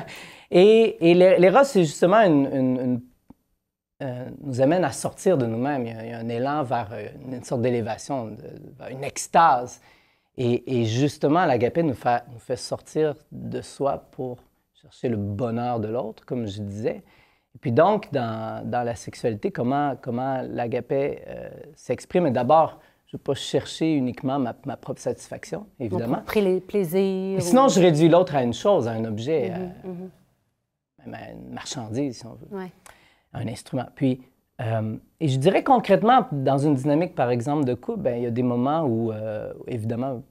et 0.50 1.10
et 1.10 1.14
les, 1.14 1.38
les 1.38 1.48
Ross, 1.48 1.68
c'est 1.68 1.84
justement 1.84 2.20
une, 2.20 2.44
une- 2.52 2.78
une- 2.80 3.00
euh, 4.02 4.28
nous 4.42 4.60
amène 4.60 4.84
à 4.84 4.92
sortir 4.92 5.38
de 5.38 5.46
nous-mêmes. 5.46 5.86
Il, 5.86 5.94
y 5.94 5.96
a- 5.98 6.04
il 6.04 6.10
y 6.10 6.12
a 6.12 6.18
un 6.18 6.28
élan 6.28 6.62
vers 6.62 6.88
euh, 6.92 7.08
une 7.32 7.42
sorte 7.42 7.62
d'élévation, 7.62 8.36
une 8.90 9.04
extase. 9.04 9.80
Et, 10.36 10.78
et 10.80 10.84
justement, 10.84 11.46
l'agapé 11.46 11.82
nous 11.82 11.94
fait, 11.94 12.22
nous 12.32 12.38
fait 12.38 12.56
sortir 12.56 13.14
de 13.32 13.62
soi 13.62 14.04
pour 14.12 14.36
chercher 14.80 15.08
le 15.10 15.16
bonheur 15.16 15.78
de 15.78 15.88
l'autre, 15.88 16.24
comme 16.24 16.46
je 16.46 16.62
disais. 16.62 17.02
Et 17.54 17.58
puis 17.60 17.70
donc, 17.72 18.10
dans, 18.12 18.66
dans 18.68 18.82
la 18.82 18.94
sexualité, 18.94 19.50
comment, 19.50 19.94
comment 20.00 20.40
l'agapé 20.48 21.22
euh, 21.28 21.50
s'exprime? 21.74 22.26
Et 22.26 22.30
D'abord, 22.30 22.80
je 23.06 23.16
ne 23.16 23.18
veux 23.18 23.22
pas 23.22 23.34
chercher 23.34 23.92
uniquement 23.92 24.38
ma, 24.38 24.54
ma 24.64 24.76
propre 24.78 25.00
satisfaction, 25.00 25.66
évidemment. 25.78 26.22
propre 26.22 26.32
pla- 26.32 26.60
plaisir. 26.66 27.34
Mais 27.36 27.40
sinon, 27.40 27.66
ou- 27.66 27.68
je 27.68 27.80
réduis 27.80 28.08
l'autre 28.08 28.34
à 28.36 28.42
une 28.42 28.54
chose, 28.54 28.88
à 28.88 28.92
un 28.92 29.04
objet, 29.04 29.50
à- 29.50 29.58
même 31.04 31.14
à 31.14 31.30
une 31.32 31.52
marchandise, 31.52 32.18
si 32.20 32.26
on 32.26 32.34
veut, 32.34 32.48
Ouais. 32.56 32.70
un 33.34 33.46
instrument. 33.48 33.86
Puis, 33.94 34.22
euh, 34.62 34.96
et 35.18 35.28
je 35.28 35.38
dirais 35.38 35.62
concrètement, 35.64 36.26
dans 36.32 36.58
une 36.58 36.74
dynamique, 36.74 37.14
par 37.14 37.30
exemple, 37.30 37.64
de 37.64 37.74
couple, 37.74 38.00
ben, 38.00 38.16
il 38.16 38.22
y 38.22 38.26
a 38.26 38.30
des 38.30 38.42
moments 38.42 38.84
où, 38.84 39.12
euh, 39.12 39.52
évidemment, 39.66 40.22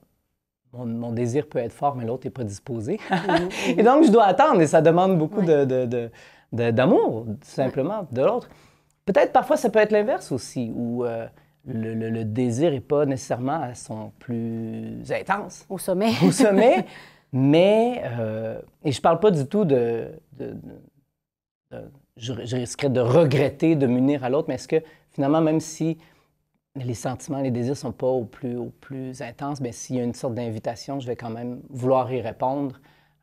mon, 0.72 0.86
mon 0.86 1.12
désir 1.12 1.46
peut 1.48 1.58
être 1.58 1.72
fort, 1.72 1.96
mais 1.96 2.04
l'autre 2.04 2.26
n'est 2.26 2.30
pas 2.30 2.44
disposé. 2.44 2.98
et 3.68 3.82
donc, 3.82 4.04
je 4.04 4.10
dois 4.10 4.24
attendre, 4.24 4.60
et 4.60 4.66
ça 4.66 4.80
demande 4.82 5.18
beaucoup 5.18 5.42
de- 5.42 6.10
d'amour, 6.52 7.24
tout 7.26 7.36
simplement, 7.42 8.06
de 8.10 8.22
l'autre. 8.22 8.48
Peut-être 9.04 9.32
parfois, 9.32 9.56
ça 9.56 9.70
peut 9.70 9.78
être 9.80 9.92
l'inverse 9.92 10.30
aussi, 10.32 10.70
où 10.74 11.04
euh, 11.04 11.26
le, 11.66 11.94
le- 11.94 12.10
le 12.10 12.24
désir 12.24 12.70
n'est 12.70 12.80
pas 12.80 13.06
nécessairement 13.06 13.60
à 13.62 13.74
son 13.74 14.12
plus 14.18 15.00
intense 15.10 15.64
Au 15.68 15.78
sommet. 15.78 16.10
au 16.24 16.30
sommet, 16.30 16.86
mais, 17.32 18.02
euh, 18.04 18.60
et 18.84 18.92
je 18.92 19.00
parle 19.00 19.18
pas 19.20 19.30
du 19.30 19.46
tout 19.46 19.64
de, 19.64 20.08
de- 20.38 20.46
de- 20.52 20.52
de- 21.72 21.90
je, 22.16 22.32
je 22.44 22.56
risquerais 22.56 22.90
de 22.90 23.00
regretter 23.00 23.76
de 23.76 23.86
m'unir 23.86 24.24
à 24.24 24.28
l'autre, 24.28 24.46
mais 24.48 24.54
est-ce 24.56 24.68
que 24.68 24.82
finalement, 25.10 25.40
même 25.40 25.60
si 25.60 25.98
les 26.76 26.94
sentiments, 26.94 27.40
les 27.40 27.50
désirs 27.50 27.76
sont 27.76 27.92
pas 27.92 28.06
au 28.06 28.24
plus, 28.24 28.56
au 28.56 28.66
plus 28.80 29.22
intenses, 29.22 29.60
mais 29.60 29.72
s'il 29.72 29.96
y 29.96 30.00
a 30.00 30.04
une 30.04 30.14
sorte 30.14 30.34
d'invitation, 30.34 31.00
je 31.00 31.06
vais 31.06 31.16
quand 31.16 31.30
même 31.30 31.60
vouloir 31.68 32.12
y 32.12 32.20
répondre. 32.20 32.80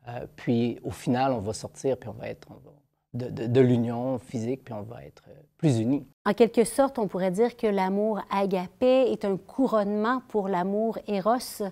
Euh, 0.08 0.26
puis 0.36 0.78
au 0.84 0.90
final, 0.90 1.32
on 1.32 1.40
va 1.40 1.52
sortir, 1.52 1.96
puis 1.96 2.08
on 2.08 2.12
va 2.12 2.28
être 2.28 2.48
on 2.50 2.54
va- 2.54 2.72
de, 3.14 3.30
de- 3.30 3.46
de 3.46 3.60
l'union 3.60 4.18
physique, 4.18 4.64
puis 4.64 4.74
on 4.74 4.82
va 4.82 5.04
être 5.04 5.22
euh, 5.28 5.32
plus 5.56 5.80
unis. 5.80 6.06
En 6.26 6.34
quelque 6.34 6.64
sorte, 6.64 6.98
on 6.98 7.08
pourrait 7.08 7.30
dire 7.30 7.56
que 7.56 7.66
l'amour 7.66 8.20
agapé 8.30 9.10
est 9.10 9.24
un 9.24 9.36
couronnement 9.38 10.22
pour 10.28 10.48
l'amour 10.48 10.98
éros, 11.06 11.62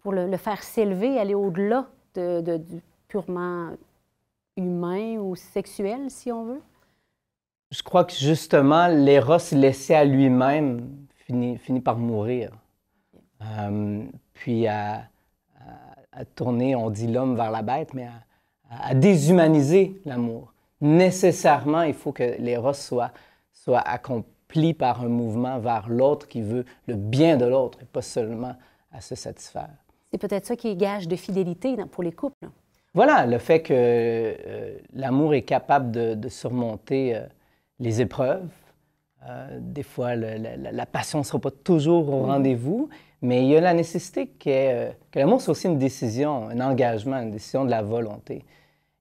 pour 0.00 0.12
le, 0.12 0.26
le 0.28 0.36
faire 0.36 0.62
s'élever, 0.64 1.18
aller 1.18 1.34
au-delà 1.34 1.86
de, 2.14 2.40
de- 2.40 2.56
du 2.56 2.80
purement 3.06 3.70
humain 4.56 5.16
ou 5.18 5.36
sexuel, 5.36 6.10
si 6.10 6.30
on 6.32 6.44
veut. 6.44 6.60
Je 7.70 7.82
crois 7.84 8.04
que 8.04 8.12
justement, 8.14 8.88
l'éros 8.88 9.36
laissé 9.52 9.94
à 9.94 10.04
lui-même 10.04 10.88
finit, 11.30 11.58
finit 11.58 11.80
par 11.80 11.96
mourir. 11.96 12.50
Euh, 13.42 14.02
puis 14.34 14.66
à, 14.66 14.94
à- 14.94 15.02
à 16.12 16.24
tourner, 16.24 16.74
on 16.74 16.90
dit 16.90 17.06
l'homme 17.06 17.36
vers 17.36 17.50
la 17.52 17.62
bête, 17.62 17.94
mais 17.94 18.06
à, 18.70 18.88
à 18.90 18.94
déshumaniser 18.94 20.00
l'amour. 20.04 20.52
Nécessairement, 20.80 21.82
il 21.82 21.94
faut 21.94 22.10
que 22.12 22.36
l'éros 22.40 22.72
soit, 22.72 23.12
soit 23.52 23.78
accompli 23.80 24.74
par 24.74 25.02
un 25.02 25.08
mouvement 25.08 25.58
vers 25.60 25.88
l'autre 25.88 26.26
qui 26.26 26.42
veut 26.42 26.64
le 26.88 26.94
bien 26.96 27.36
de 27.36 27.44
l'autre 27.44 27.78
et 27.80 27.84
pas 27.84 28.02
seulement 28.02 28.56
à 28.90 29.00
se 29.00 29.14
satisfaire. 29.14 29.70
C'est 30.10 30.18
peut-être 30.18 30.46
ça 30.46 30.56
qui 30.56 30.68
est 30.68 30.76
gage 30.76 31.06
de 31.06 31.14
fidélité 31.14 31.76
pour 31.92 32.02
les 32.02 32.12
couples. 32.12 32.48
Voilà, 32.92 33.24
le 33.26 33.38
fait 33.38 33.62
que 33.62 33.72
euh, 33.72 34.78
l'amour 34.94 35.34
est 35.34 35.42
capable 35.42 35.92
de, 35.92 36.14
de 36.14 36.28
surmonter 36.28 37.14
euh, 37.14 37.20
les 37.78 38.00
épreuves. 38.00 38.48
Euh, 39.28 39.58
des 39.60 39.82
fois, 39.82 40.14
le- 40.16 40.38
la, 40.72 40.86
passion 40.86 41.18
ne 41.18 41.24
sera 41.24 41.38
pas 41.38 41.50
toujours 41.50 42.08
au 42.08 42.22
rendez-vous, 42.22 42.88
mais 43.20 43.42
il 43.42 43.50
y 43.50 43.56
a 43.56 43.60
la 43.60 43.74
nécessité 43.74 44.28
que, 44.28 44.48
euh, 44.48 44.90
que 45.10 45.18
l'amour 45.18 45.42
soit 45.42 45.52
aussi 45.52 45.66
une 45.66 45.78
décision, 45.78 46.48
un 46.48 46.60
engagement, 46.60 47.20
une 47.20 47.30
décision 47.30 47.64
de 47.66 47.70
la 47.70 47.82
volonté. 47.82 48.44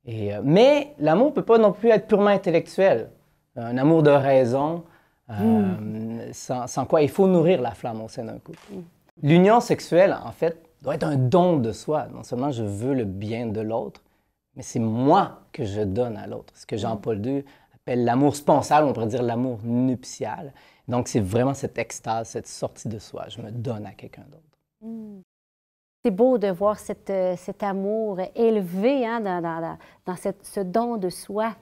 Et, 0.05 0.33
euh, 0.33 0.41
mais 0.43 0.93
l'amour 0.99 1.27
ne 1.27 1.31
peut 1.31 1.43
pas 1.45 1.57
non 1.57 1.71
plus 1.71 1.89
être 1.89 2.07
purement 2.07 2.27
intellectuel. 2.27 3.09
Un 3.55 3.77
amour 3.77 4.03
de 4.03 4.09
raison, 4.11 4.83
euh, 5.29 6.29
sans, 6.33 6.67
sans 6.67 6.85
quoi 6.85 7.01
il 7.01 7.09
faut 7.09 7.27
nourrir 7.27 7.61
la 7.61 7.71
flamme 7.71 8.01
au 8.01 8.07
sein 8.09 8.23
d'un 8.25 8.39
couple. 8.39 8.59
L'union 9.23 9.59
sexuelle, 9.61 10.17
en 10.25 10.31
fait, 10.31 10.57
doit 10.81 10.95
être 10.95 11.03
un 11.05 11.15
don 11.17 11.57
de 11.57 11.71
soi. 11.71 12.07
Non 12.13 12.23
seulement 12.23 12.51
je 12.51 12.63
veux 12.63 12.93
le 12.93 13.05
bien 13.05 13.45
de 13.47 13.61
l'autre, 13.61 14.01
mais 14.55 14.63
c'est 14.63 14.79
moi 14.79 15.41
que 15.53 15.63
je 15.65 15.81
donne 15.81 16.17
à 16.17 16.25
l'autre. 16.27 16.53
Ce 16.55 16.65
que 16.65 16.77
Jean-Paul 16.77 17.25
II 17.25 17.43
appelle 17.89 18.05
l'amour 18.05 18.35
sponsable, 18.35 18.87
on 18.87 18.93
pourrait 18.93 19.07
dire 19.07 19.23
l'amour 19.23 19.59
nuptial. 19.63 20.53
Donc, 20.87 21.07
c'est 21.07 21.19
vraiment 21.19 21.53
cette 21.55 21.77
extase, 21.77 22.29
cette 22.29 22.47
sortie 22.47 22.87
de 22.87 22.99
soi. 22.99 23.25
Je 23.29 23.41
me 23.41 23.49
donne 23.51 23.85
à 23.85 23.91
quelqu'un 23.91 24.23
d'autre. 24.29 24.93
C'est 26.03 26.11
beau 26.11 26.37
de 26.37 26.47
voir 26.49 26.79
cette, 26.79 27.09
euh, 27.09 27.35
cet 27.35 27.61
amour 27.63 28.19
élevé 28.35 29.05
hein, 29.05 29.19
dans, 29.19 29.41
dans- 29.41 29.59
dans- 29.59 29.77
dans 30.05 30.15
cette- 30.15 30.45
ce 30.45 30.61
don 30.61 30.97
de 30.97 31.09
soi. 31.09 31.55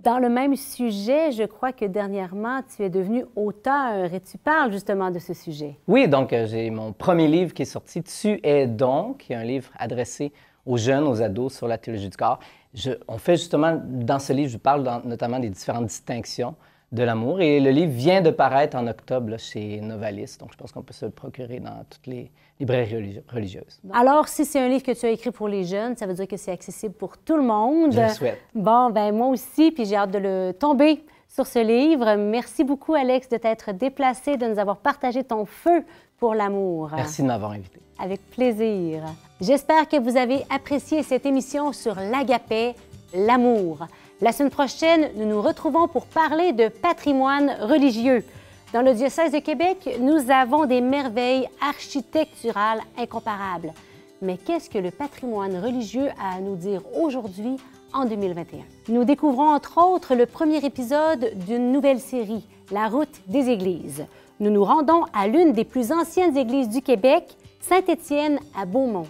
Dans 0.00 0.18
le 0.18 0.28
même 0.28 0.56
sujet, 0.56 1.30
je 1.32 1.44
crois 1.44 1.72
que 1.72 1.84
dernièrement, 1.84 2.60
tu 2.74 2.82
es 2.84 2.90
devenu 2.90 3.24
auteur 3.36 4.12
et 4.12 4.20
tu 4.20 4.38
parles 4.38 4.72
justement 4.72 5.10
de 5.10 5.18
ce 5.18 5.34
sujet. 5.34 5.76
Oui, 5.86 6.08
donc 6.08 6.32
euh, 6.32 6.46
j'ai 6.46 6.70
mon 6.70 6.92
premier 6.92 7.28
livre 7.28 7.52
qui 7.52 7.62
est 7.62 7.66
sorti, 7.66 8.02
Tu 8.02 8.40
es 8.42 8.66
donc, 8.66 9.18
qui 9.18 9.32
est 9.32 9.36
un 9.36 9.44
livre 9.44 9.70
adressé 9.78 10.32
aux 10.66 10.76
jeunes, 10.76 11.04
aux 11.04 11.22
ados 11.22 11.56
sur 11.56 11.66
la 11.68 11.78
théologie 11.78 12.08
du 12.10 12.16
corps. 12.16 12.38
Je- 12.74 12.92
on 13.08 13.18
fait 13.18 13.36
justement, 13.36 13.80
dans 13.84 14.18
ce 14.18 14.32
livre, 14.32 14.50
je 14.50 14.58
parle 14.58 14.82
dans- 14.84 15.00
notamment 15.04 15.38
des 15.38 15.48
différentes 15.50 15.86
distinctions 15.86 16.54
de 16.92 17.02
l'amour. 17.02 17.40
Et 17.40 17.60
le 17.60 17.70
livre 17.70 17.92
vient 17.92 18.20
de 18.22 18.30
paraître 18.30 18.76
en 18.76 18.86
octobre 18.86 19.30
là, 19.30 19.38
chez 19.38 19.80
Novalis, 19.80 20.36
donc 20.40 20.52
je 20.52 20.56
pense 20.56 20.72
qu'on 20.72 20.82
peut 20.82 20.94
se 20.94 21.04
le 21.06 21.10
procurer 21.10 21.60
dans 21.60 21.84
toutes 21.90 22.06
les 22.06 22.30
librairies 22.60 22.94
religi- 22.94 23.22
religieuses. 23.32 23.80
Alors, 23.92 24.26
si 24.28 24.44
c'est 24.44 24.58
un 24.58 24.68
livre 24.68 24.82
que 24.82 24.92
tu 24.92 25.04
as 25.06 25.10
écrit 25.10 25.30
pour 25.30 25.48
les 25.48 25.64
jeunes, 25.64 25.96
ça 25.96 26.06
veut 26.06 26.14
dire 26.14 26.26
que 26.26 26.36
c'est 26.36 26.50
accessible 26.52 26.94
pour 26.94 27.18
tout 27.18 27.36
le 27.36 27.42
monde. 27.42 27.92
Je 27.92 28.00
le 28.00 28.08
souhaite. 28.08 28.38
Bon, 28.54 28.90
ben 28.90 29.12
moi 29.14 29.28
aussi, 29.28 29.70
puis 29.70 29.84
j'ai 29.84 29.96
hâte 29.96 30.10
de 30.10 30.18
le 30.18 30.52
tomber 30.52 31.04
sur 31.28 31.46
ce 31.46 31.58
livre. 31.58 32.16
Merci 32.16 32.64
beaucoup, 32.64 32.94
Alex, 32.94 33.28
de 33.28 33.36
t'être 33.36 33.72
déplacé, 33.72 34.36
de 34.38 34.46
nous 34.46 34.58
avoir 34.58 34.78
partagé 34.78 35.22
ton 35.24 35.44
feu 35.44 35.84
pour 36.18 36.34
l'amour. 36.34 36.90
Merci 36.94 37.22
de 37.22 37.28
m'avoir 37.28 37.52
invité. 37.52 37.80
Avec 37.98 38.20
plaisir. 38.30 39.02
J'espère 39.40 39.88
que 39.88 39.96
vous 39.98 40.16
avez 40.16 40.44
apprécié 40.50 41.02
cette 41.02 41.26
émission 41.26 41.72
sur 41.72 41.94
l'agapé, 41.94 42.74
l'amour. 43.14 43.86
La 44.20 44.32
semaine 44.32 44.50
prochaine, 44.50 45.10
nous 45.16 45.26
nous 45.26 45.40
retrouvons 45.40 45.88
pour 45.88 46.06
parler 46.06 46.52
de 46.52 46.68
patrimoine 46.68 47.50
religieux. 47.62 48.24
Dans 48.72 48.82
le 48.82 48.94
diocèse 48.94 49.32
de 49.32 49.38
Québec, 49.38 49.88
nous 50.00 50.30
avons 50.30 50.66
des 50.66 50.80
merveilles 50.80 51.48
architecturales 51.60 52.80
incomparables. 52.98 53.72
Mais 54.20 54.36
qu'est-ce 54.36 54.68
que 54.68 54.78
le 54.78 54.90
patrimoine 54.90 55.56
religieux 55.58 56.08
a 56.20 56.36
à 56.36 56.40
nous 56.40 56.56
dire 56.56 56.82
aujourd'hui 57.00 57.56
en 57.92 58.04
2021? 58.04 58.60
Nous 58.88 59.04
découvrons 59.04 59.54
entre 59.54 59.78
autres 59.78 60.14
le 60.14 60.26
premier 60.26 60.64
épisode 60.64 61.32
d'une 61.46 61.72
nouvelle 61.72 62.00
série, 62.00 62.46
La 62.70 62.88
route 62.88 63.20
des 63.26 63.48
églises. 63.48 64.06
Nous 64.40 64.50
nous 64.50 64.64
rendons 64.64 65.04
à 65.12 65.26
l'une 65.26 65.52
des 65.52 65.64
plus 65.64 65.92
anciennes 65.92 66.36
églises 66.36 66.68
du 66.68 66.82
Québec, 66.82 67.36
Saint-Étienne 67.60 68.38
à 68.56 68.66
Beaumont, 68.66 69.06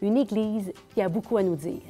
une 0.00 0.16
église 0.16 0.72
qui 0.94 1.02
a 1.02 1.08
beaucoup 1.08 1.36
à 1.36 1.42
nous 1.42 1.56
dire. 1.56 1.82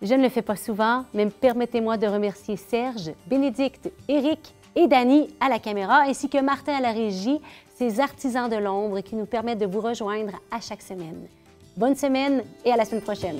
Je 0.00 0.14
ne 0.14 0.22
le 0.22 0.28
fais 0.28 0.42
pas 0.42 0.56
souvent, 0.56 1.04
mais 1.14 1.26
permettez-moi 1.26 1.96
de 1.96 2.06
remercier 2.06 2.56
Serge, 2.56 3.12
Bénédicte, 3.28 3.90
Éric 4.08 4.54
et 4.74 4.88
Dany 4.88 5.28
à 5.40 5.48
la 5.48 5.58
caméra, 5.58 6.02
ainsi 6.06 6.28
que 6.28 6.40
Martin 6.40 6.74
à 6.74 6.80
la 6.80 6.92
régie, 6.92 7.40
ces 7.76 8.00
artisans 8.00 8.48
de 8.48 8.56
l'ombre 8.56 9.00
qui 9.00 9.14
nous 9.14 9.26
permettent 9.26 9.60
de 9.60 9.66
vous 9.66 9.80
rejoindre 9.80 10.32
à 10.50 10.60
chaque 10.60 10.82
semaine. 10.82 11.28
Bonne 11.76 11.96
semaine 11.96 12.42
et 12.64 12.72
à 12.72 12.76
la 12.76 12.84
semaine 12.84 13.02
prochaine. 13.02 13.38